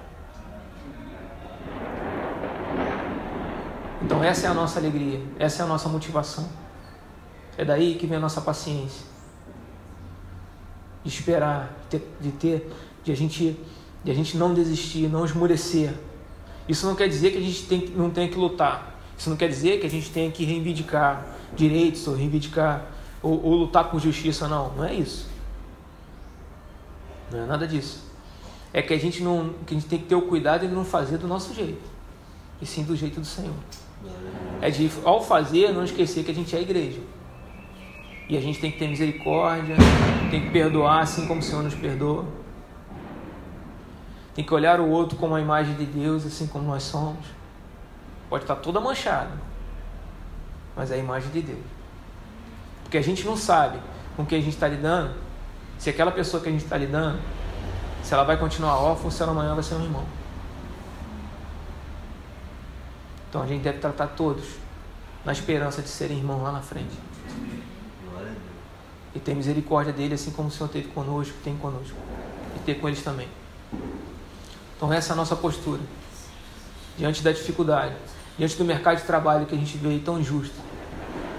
[4.00, 5.20] Então, essa é a nossa alegria.
[5.40, 6.48] Essa é a nossa motivação.
[7.58, 9.08] É daí que vem a nossa paciência
[11.04, 12.74] de esperar, de ter, de, ter,
[13.04, 13.60] de a gente,
[14.04, 15.96] de a gente não desistir, não esmorecer.
[16.70, 19.00] Isso não quer dizer que a gente tem, não tem que lutar.
[19.18, 21.26] Isso não quer dizer que a gente tenha que reivindicar
[21.56, 22.86] direitos ou reivindicar
[23.24, 24.72] ou, ou lutar por justiça, não.
[24.76, 25.34] Não é isso.
[27.32, 28.04] Não é nada disso.
[28.74, 30.84] É que a gente não, que a gente tem que ter o cuidado de não
[30.84, 31.82] fazer do nosso jeito,
[32.62, 33.56] e sim do jeito do Senhor.
[34.62, 37.00] É de ao fazer não esquecer que a gente é a igreja.
[38.28, 39.76] E a gente tem que ter misericórdia,
[40.32, 42.26] tem que perdoar assim como o Senhor nos perdoa.
[44.34, 47.26] Tem que olhar o outro como a imagem de Deus, assim como nós somos.
[48.30, 49.32] Pode estar toda manchada,
[50.76, 51.66] mas é a imagem de Deus.
[52.84, 53.80] Porque a gente não sabe
[54.18, 55.14] com quem a gente está lidando,
[55.78, 57.20] se aquela pessoa que a gente está lidando,
[58.04, 60.06] se ela vai continuar órfã ou se ela amanhã vai ser um irmão.
[63.30, 64.46] Então a gente deve tratar todos
[65.26, 66.96] na esperança de serem irmãos lá na frente
[69.16, 71.96] e ter misericórdia dele, assim como o Senhor teve conosco, tem conosco,
[72.56, 73.30] e ter com eles também.
[74.76, 75.82] Então, essa é a nossa postura
[76.98, 77.96] diante da dificuldade,
[78.38, 80.56] diante do mercado de trabalho que a gente vê tão injusto.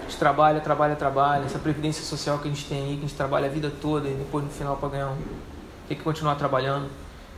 [0.07, 3.15] Gente trabalha, trabalha, trabalha, essa previdência social que a gente tem aí, que a gente
[3.15, 5.17] trabalha a vida toda e depois no final para ganhar um.
[5.89, 6.89] Tem que continuar trabalhando.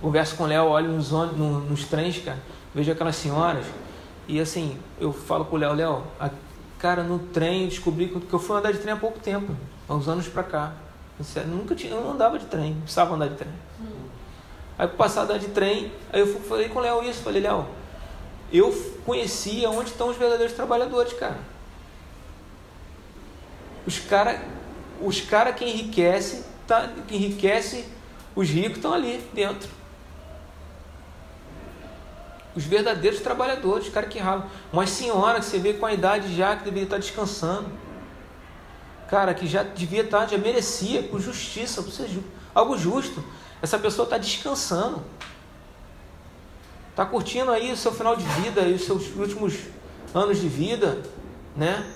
[0.03, 2.39] Converso com o Léo, olho nos, no, nos trens, cara,
[2.75, 3.67] vejo aquelas senhoras
[4.29, 6.03] e assim, eu falo pro Léo, Léo,
[6.79, 9.57] cara, no trem eu descobri que eu fui andar de trem há pouco tempo
[9.89, 10.73] há uns anos pra cá.
[11.35, 13.51] Eu nunca tinha, eu não andava de trem, não precisava andar de trem.
[13.81, 14.07] Hum.
[14.79, 17.43] Aí eu passar a andar de trem, aí eu falei com o Léo isso, falei,
[17.43, 17.67] Léo,
[18.53, 18.71] eu
[19.05, 21.39] conhecia onde estão os verdadeiros trabalhadores, cara.
[23.89, 24.43] Os cara,
[25.01, 27.87] os cara que enriquece, tá, que enriquece
[28.37, 29.71] os ricos estão ali dentro.
[32.55, 34.45] Os verdadeiros trabalhadores, os caras que ralam.
[34.71, 37.89] Uma senhora que você vê com a idade já que deveria estar descansando
[39.09, 42.09] cara, que já devia estar, já merecia, por justiça, por ser
[42.55, 43.25] algo justo.
[43.61, 45.03] Essa pessoa está descansando.
[46.91, 49.55] Está curtindo aí o seu final de vida, e os seus últimos
[50.15, 51.03] anos de vida,
[51.57, 51.91] né?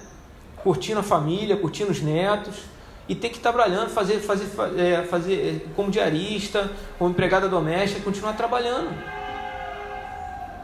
[0.63, 2.73] Curtindo a família, curtindo os netos.
[3.09, 4.49] E tem que estar trabalhando, fazer, fazer,
[4.79, 8.91] é, fazer é, como diarista, como empregada doméstica, continuar trabalhando.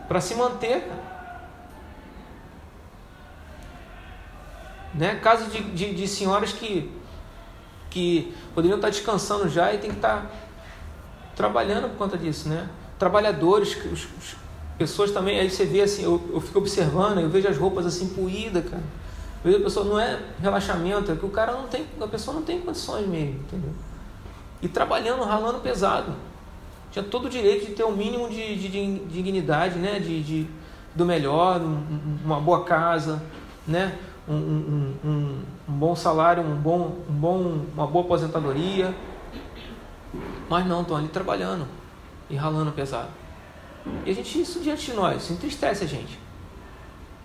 [0.07, 0.89] Para se manter.
[4.95, 5.17] Né?
[5.17, 6.91] Casos de, de, de, senhoras que,
[7.91, 10.31] que poderiam estar descansando já e tem que estar
[11.37, 12.49] trabalhando por conta disso.
[12.49, 12.69] Né?
[12.99, 14.37] Trabalhadores, os, os,
[14.79, 18.09] pessoas também, aí você vê assim, eu, eu fico observando, eu vejo as roupas assim
[18.09, 18.83] puídas, cara.
[19.45, 22.35] Eu vejo a pessoa, não é relaxamento, é que o cara não tem, a pessoa
[22.35, 23.73] não tem condições mesmo, entendeu?
[24.61, 26.13] e trabalhando, ralando pesado.
[26.91, 29.99] Tinha todo o direito de ter o um mínimo de, de, de, dignidade, né?
[29.99, 30.47] de, de
[30.95, 33.23] do melhor, um, uma boa casa,
[33.67, 33.97] né?
[34.27, 38.95] Um, um, um, um, bom salário, um bom, um bom, uma boa aposentadoria.
[40.49, 41.67] Mas não, estão ali trabalhando
[42.29, 43.09] e ralando pesado.
[44.05, 46.19] E a gente, isso diante de nós, isso entristece a gente.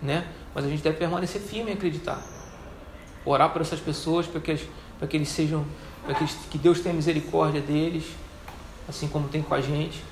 [0.00, 0.24] Né?
[0.54, 2.22] Mas a gente deve permanecer firme e acreditar.
[3.24, 5.64] Orar por essas pessoas para que, para que eles sejam,
[6.04, 8.04] para que, que Deus tenha misericórdia deles,
[8.88, 10.02] assim como tem com a gente,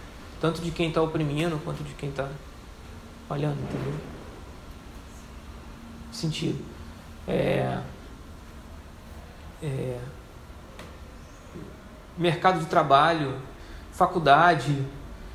[0.40, 2.28] tanto de quem está oprimindo quanto de quem está
[3.28, 3.94] falhando, entendeu?
[6.10, 6.64] Sentido.
[7.28, 7.78] É,
[9.62, 9.98] é,
[12.18, 13.36] mercado de trabalho,
[13.92, 14.84] faculdade.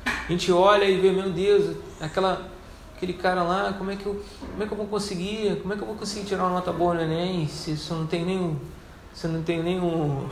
[0.04, 2.48] A gente olha e vê, meu Deus, aquela,
[2.98, 5.60] aquele cara lá, como é, que eu, como é que eu vou conseguir?
[5.62, 8.08] Como é que eu vou conseguir tirar uma nota boa no Enem se isso não
[8.08, 8.58] tem nenhum.
[9.14, 10.28] Se não tem nenhum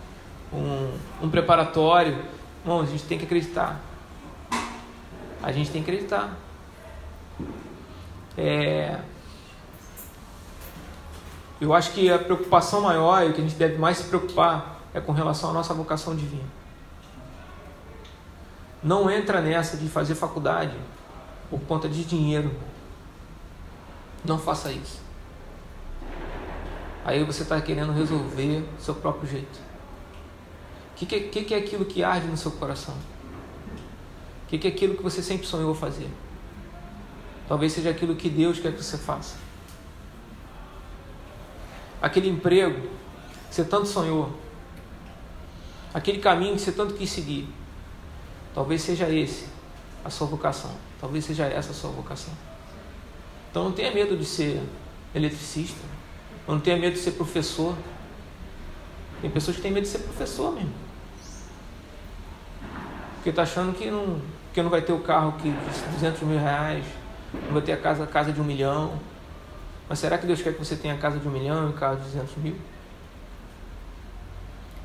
[0.50, 2.16] um, um preparatório.
[2.64, 3.78] Bom, a gente tem que acreditar.
[5.42, 6.34] A gente tem que acreditar.
[8.38, 8.98] É,
[11.60, 14.80] eu acho que a preocupação maior e o que a gente deve mais se preocupar
[14.94, 16.44] é com relação à nossa vocação divina.
[18.82, 20.74] Não entra nessa de fazer faculdade
[21.50, 22.54] por conta de dinheiro.
[24.24, 25.00] Não faça isso.
[27.04, 29.60] Aí você está querendo resolver do seu próprio jeito.
[30.92, 32.94] O que, que, que, é aquilo que arde no seu coração?
[34.44, 36.10] O que, que é aquilo que você sempre sonhou fazer?
[37.46, 39.36] Talvez seja aquilo que Deus quer que você faça.
[42.02, 42.80] Aquele emprego
[43.48, 44.32] que você tanto sonhou.
[45.94, 47.48] Aquele caminho que você tanto quis seguir.
[48.54, 49.46] Talvez seja esse
[50.04, 50.72] a sua vocação.
[51.00, 52.32] Talvez seja essa a sua vocação.
[53.50, 54.62] Então não tenha medo de ser
[55.14, 55.80] eletricista.
[56.46, 57.76] Não tenha medo de ser professor.
[59.20, 60.72] Tem pessoas que têm medo de ser professor mesmo.
[63.16, 64.20] Porque está achando que não,
[64.52, 65.50] que não vai ter o carro que
[65.94, 66.84] 200 mil reais,
[67.46, 69.00] não vai ter a casa, a casa de um milhão.
[69.88, 71.72] Mas será que Deus quer que você tenha a casa de um milhão e um
[71.72, 72.56] carro de 200 mil?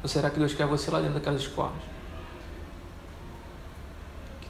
[0.02, 1.91] Ou será que Deus quer você lá dentro daquelas escolas?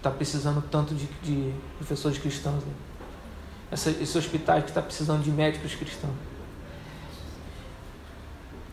[0.02, 2.64] Está precisando tanto de, de professores cristãos.
[2.64, 2.74] Né?
[3.70, 6.16] Essa, esse hospital que está precisando de médicos cristãos.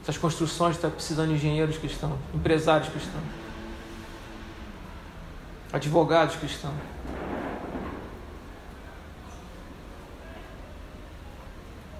[0.02, 3.24] Essas construções estão tá precisando de engenheiros cristãos, empresários cristãos,
[5.70, 6.72] advogados cristãos.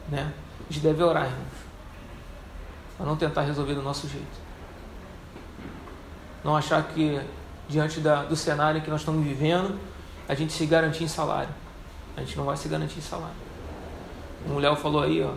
[0.09, 0.33] Né?
[0.59, 1.69] A gente deve orar, irmãos.
[2.97, 4.49] Para não tentar resolver do nosso jeito.
[6.43, 7.21] Não achar que,
[7.69, 9.79] diante da, do cenário que nós estamos vivendo,
[10.29, 11.55] a gente se garantir em salário.
[12.17, 13.37] A gente não vai se garantir em salário.
[14.49, 15.35] O Léo falou aí, ó.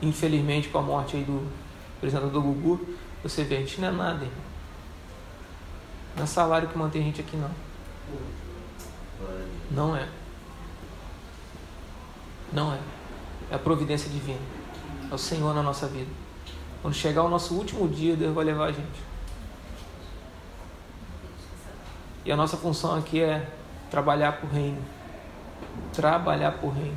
[0.00, 1.46] Infelizmente, com a morte aí do
[1.96, 4.52] apresentador Gugu, você vê, a gente não é nada, irmão.
[6.16, 7.50] Não é salário que mantém a gente aqui, não.
[9.70, 10.08] Não é.
[12.52, 12.78] Não é.
[13.50, 14.40] É a providência divina.
[15.10, 16.10] É o Senhor na nossa vida.
[16.82, 19.11] Quando chegar o nosso último dia, Deus vai levar a gente.
[22.24, 23.48] E a nossa função aqui é
[23.90, 24.78] trabalhar por reino.
[25.92, 26.96] Trabalhar por reino.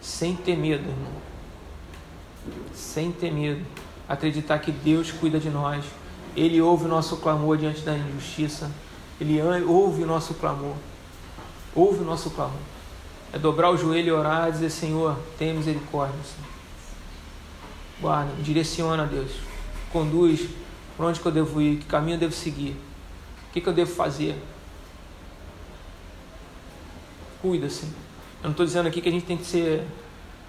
[0.00, 1.12] Sem ter medo, irmão.
[2.72, 3.64] Sem ter medo.
[4.08, 5.84] Acreditar que Deus cuida de nós.
[6.36, 8.70] Ele ouve o nosso clamor diante da injustiça.
[9.20, 10.74] Ele ouve o nosso clamor.
[11.74, 12.60] Ouve o nosso clamor.
[13.32, 16.18] É dobrar o joelho e orar e dizer, Senhor, tenha misericórdia.
[16.24, 16.50] Senhor.
[18.00, 19.32] Guarda, direciona, Deus.
[19.92, 20.48] Conduz
[20.96, 22.76] para onde que eu devo ir, que caminho eu devo seguir.
[23.48, 24.40] O que, que eu devo fazer?
[27.40, 27.92] Cuida, Senhor.
[28.42, 29.86] Eu não estou dizendo aqui que a gente tem que ser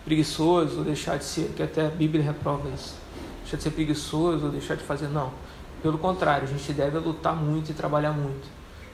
[0.05, 2.95] preguiçoso ou deixar de ser, que até a Bíblia reprova isso.
[3.41, 5.31] Deixar de ser preguiçoso ou deixar de fazer, não.
[5.81, 8.47] Pelo contrário, a gente deve lutar muito e trabalhar muito.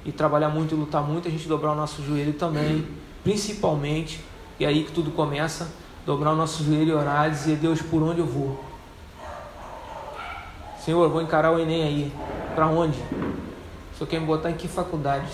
[0.05, 2.87] E trabalhar muito e lutar muito, a gente dobrar o nosso joelho também
[3.27, 4.21] principalmente,
[4.57, 5.69] e aí que tudo começa,
[6.05, 8.63] dobrar o nosso joelho e orar e dizer, Deus, por onde eu vou?
[10.79, 12.13] Senhor, vou encarar o Enem aí.
[12.55, 12.97] Para onde?
[13.97, 15.27] Senhor quer me botar em que faculdade?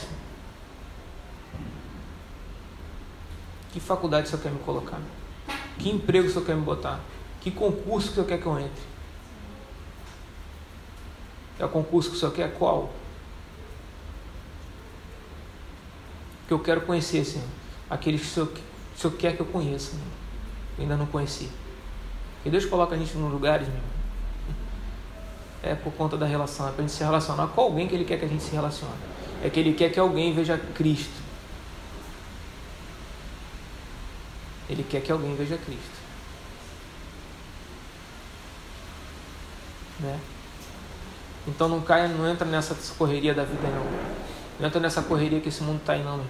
[3.73, 5.01] Que faculdade Senhor quer me colocar?
[5.79, 6.99] Que emprego Senhor quer me botar?
[7.41, 8.83] Que concurso que Senhor quer que eu entre?
[11.59, 12.53] É o concurso que Senhor quer?
[12.53, 12.93] Qual?
[16.47, 17.47] Que eu quero conhecer, Senhor
[17.93, 18.49] aqueles que o
[18.95, 19.95] Senhor, quer que eu conheça.
[20.77, 21.49] Eu ainda não conheci.
[22.43, 23.93] E Deus coloca a gente nos lugares, meu
[25.65, 28.03] é por conta da relação, é para a gente se relacionar com alguém que Ele
[28.03, 28.91] quer que a gente se relacione.
[29.41, 31.22] É que Ele quer que alguém veja Cristo.
[34.69, 36.03] Ele quer que alguém veja Cristo.
[41.47, 43.85] Então não caia, não entra nessa correria da vida não.
[44.59, 46.17] Não entra nessa correria que esse mundo está aí não.
[46.17, 46.25] Meu.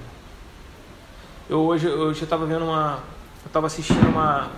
[1.50, 3.00] Eu hoje eu estava vendo uma,
[3.44, 4.50] eu estava assistindo uma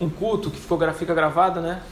[0.00, 1.82] um culto que ficou fica gravado, né?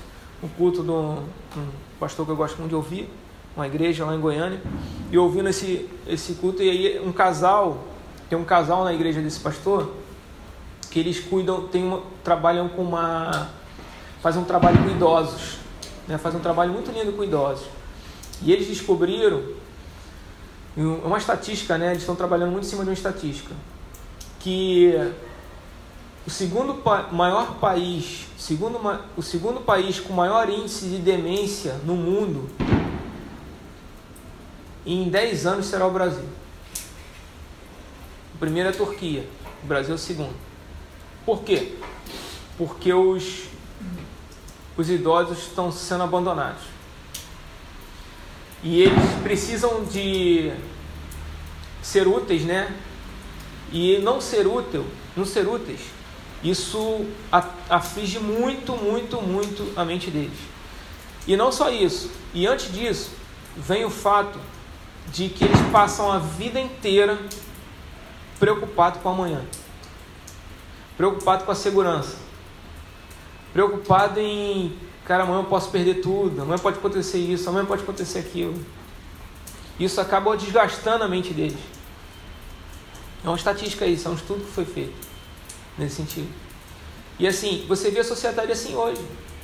[0.43, 1.25] Um culto de um,
[1.57, 1.69] um
[1.99, 3.09] pastor que eu gosto muito de ouvir,
[3.57, 4.61] uma igreja lá em Goiânia,
[5.11, 7.85] e ouvindo esse esse culto e aí um casal,
[8.29, 9.93] tem um casal na igreja desse pastor
[10.97, 13.51] que eles cuidam, tem uma, trabalham com uma
[14.23, 15.59] fazem um trabalho com idosos,
[16.09, 16.17] né?
[16.17, 17.67] Fazem um trabalho muito lindo com idosos.
[18.41, 19.43] E eles descobriram
[20.75, 21.89] uma estatística, né?
[21.89, 23.55] Eles estão trabalhando muito em cima de uma estatística
[24.41, 24.95] que
[26.27, 26.83] o segundo
[27.13, 28.81] maior país, segundo,
[29.19, 32.49] o segundo país com maior índice de demência no mundo,
[34.87, 36.25] em 10 anos será o Brasil.
[38.35, 39.29] O primeiro é a Turquia,
[39.63, 40.46] o Brasil é o segundo.
[41.27, 41.75] Por quê?
[42.57, 43.49] Porque os,
[44.77, 46.63] os idosos estão sendo abandonados.
[48.63, 50.53] E eles precisam de
[51.83, 52.75] ser úteis, né?
[53.73, 55.81] E não ser útil, não ser úteis,
[56.43, 57.05] isso
[57.69, 60.39] aflige muito, muito, muito a mente deles.
[61.27, 62.11] E não só isso.
[62.33, 63.11] E antes disso,
[63.57, 64.39] vem o fato
[65.13, 67.19] de que eles passam a vida inteira
[68.39, 69.43] preocupados com amanhã,
[70.97, 72.17] preocupado com a segurança,
[73.53, 78.19] preocupado em, cara, amanhã eu posso perder tudo, amanhã pode acontecer isso, amanhã pode acontecer
[78.19, 78.65] aquilo.
[79.79, 81.59] Isso acaba desgastando a mente deles.
[83.25, 84.95] É uma estatística isso, é um estudo que foi feito
[85.77, 86.29] nesse sentido.
[87.19, 89.01] E assim, você vê a sociedade assim hoje.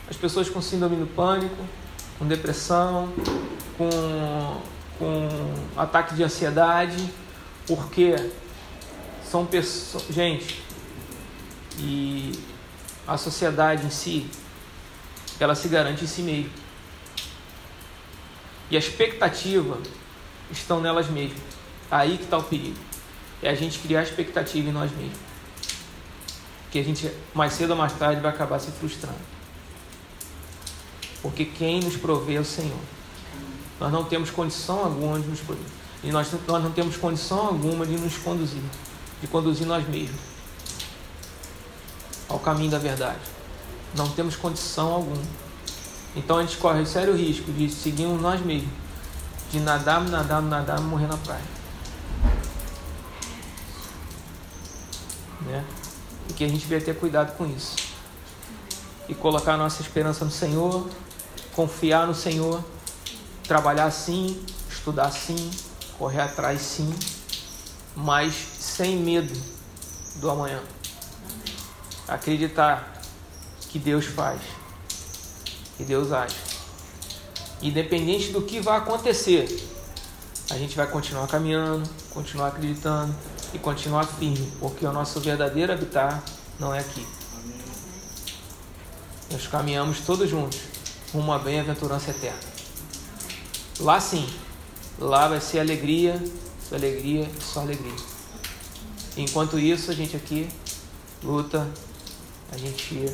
[0.09, 1.57] As pessoas com síndrome do pânico,
[2.19, 3.13] com depressão,
[3.77, 4.61] com,
[4.99, 5.29] com
[5.77, 7.11] ataque de ansiedade,
[7.67, 8.15] porque
[9.25, 10.05] são pessoas.
[10.11, 10.63] Gente,
[11.79, 12.33] e
[13.07, 14.27] a sociedade em si,
[15.39, 16.51] ela se garante em si mesma.
[18.71, 19.79] E a expectativa
[20.51, 21.43] estão nelas mesmas.
[21.91, 22.79] Aí que está o perigo.
[23.43, 25.19] É a gente criar expectativa em nós mesmos
[26.71, 29.19] que a gente mais cedo ou mais tarde vai acabar se frustrando.
[31.21, 32.81] Porque quem nos provê é o Senhor.
[33.79, 35.67] Nós não temos condição alguma de nos prover.
[36.03, 38.63] E nós, nós não temos condição alguma de nos conduzir,
[39.21, 40.32] de conduzir nós mesmos
[42.33, 43.21] ao caminho da verdade.
[43.95, 45.23] Não temos condição alguma.
[46.17, 48.71] Então a gente corre sério risco de seguirmos nós mesmos,
[49.51, 51.63] de nadar, nadar, nadar e morrer na praia.
[55.43, 55.65] Né?
[56.29, 57.77] e que a gente devia ter cuidado com isso.
[59.09, 60.89] E colocar nossa esperança no Senhor,
[61.55, 62.65] confiar no Senhor,
[63.47, 65.51] trabalhar sim, estudar sim,
[65.99, 66.93] correr atrás sim,
[67.95, 69.39] mas sem medo
[70.17, 70.61] do amanhã.
[72.09, 73.01] Acreditar
[73.69, 74.41] que Deus faz,
[75.77, 76.37] que Deus age.
[77.63, 79.47] Independente do que vai acontecer,
[80.51, 83.15] a gente vai continuar caminhando, continuar acreditando,
[83.55, 86.23] e continuar firme, porque o nosso verdadeiro habitar
[86.59, 87.07] não é aqui.
[89.31, 90.59] Nós caminhamos todos juntos
[91.13, 92.39] rumo à bem-aventurança eterna.
[93.81, 94.27] Lá sim,
[94.99, 96.23] lá vai ser alegria,
[96.69, 97.97] só alegria só alegria.
[99.17, 100.49] Enquanto isso, a gente aqui
[101.23, 101.69] luta,
[102.53, 103.07] a gente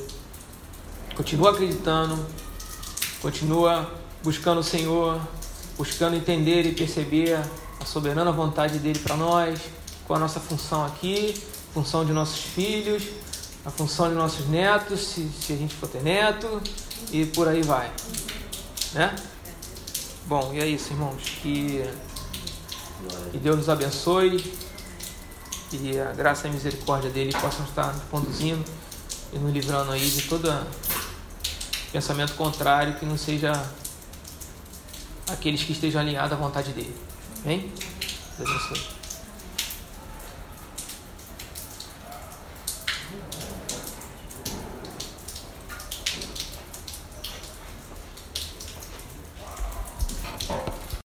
[1.17, 2.27] continua acreditando,
[3.23, 3.89] continua
[4.23, 5.21] buscando o Senhor,
[5.77, 7.41] buscando entender e perceber
[7.81, 9.61] a soberana vontade dele para nós
[10.07, 11.41] com a nossa função aqui,
[11.73, 13.05] função de nossos filhos,
[13.65, 16.61] a função de nossos netos, se, se a gente for ter neto,
[17.13, 17.93] e por aí vai.
[18.93, 19.15] Né?
[20.27, 21.23] Bom, e é isso, irmãos.
[21.43, 21.85] Que,
[23.31, 24.53] que Deus nos abençoe
[25.73, 28.65] e a graça e a misericórdia dele possam estar nos conduzindo
[29.33, 30.49] e nos livrando aí de todo
[31.93, 33.53] pensamento contrário que não seja
[35.29, 36.95] aqueles que estejam alinhados à vontade dele.
[37.45, 37.73] Amém?
[38.37, 38.98] Deus abençoe.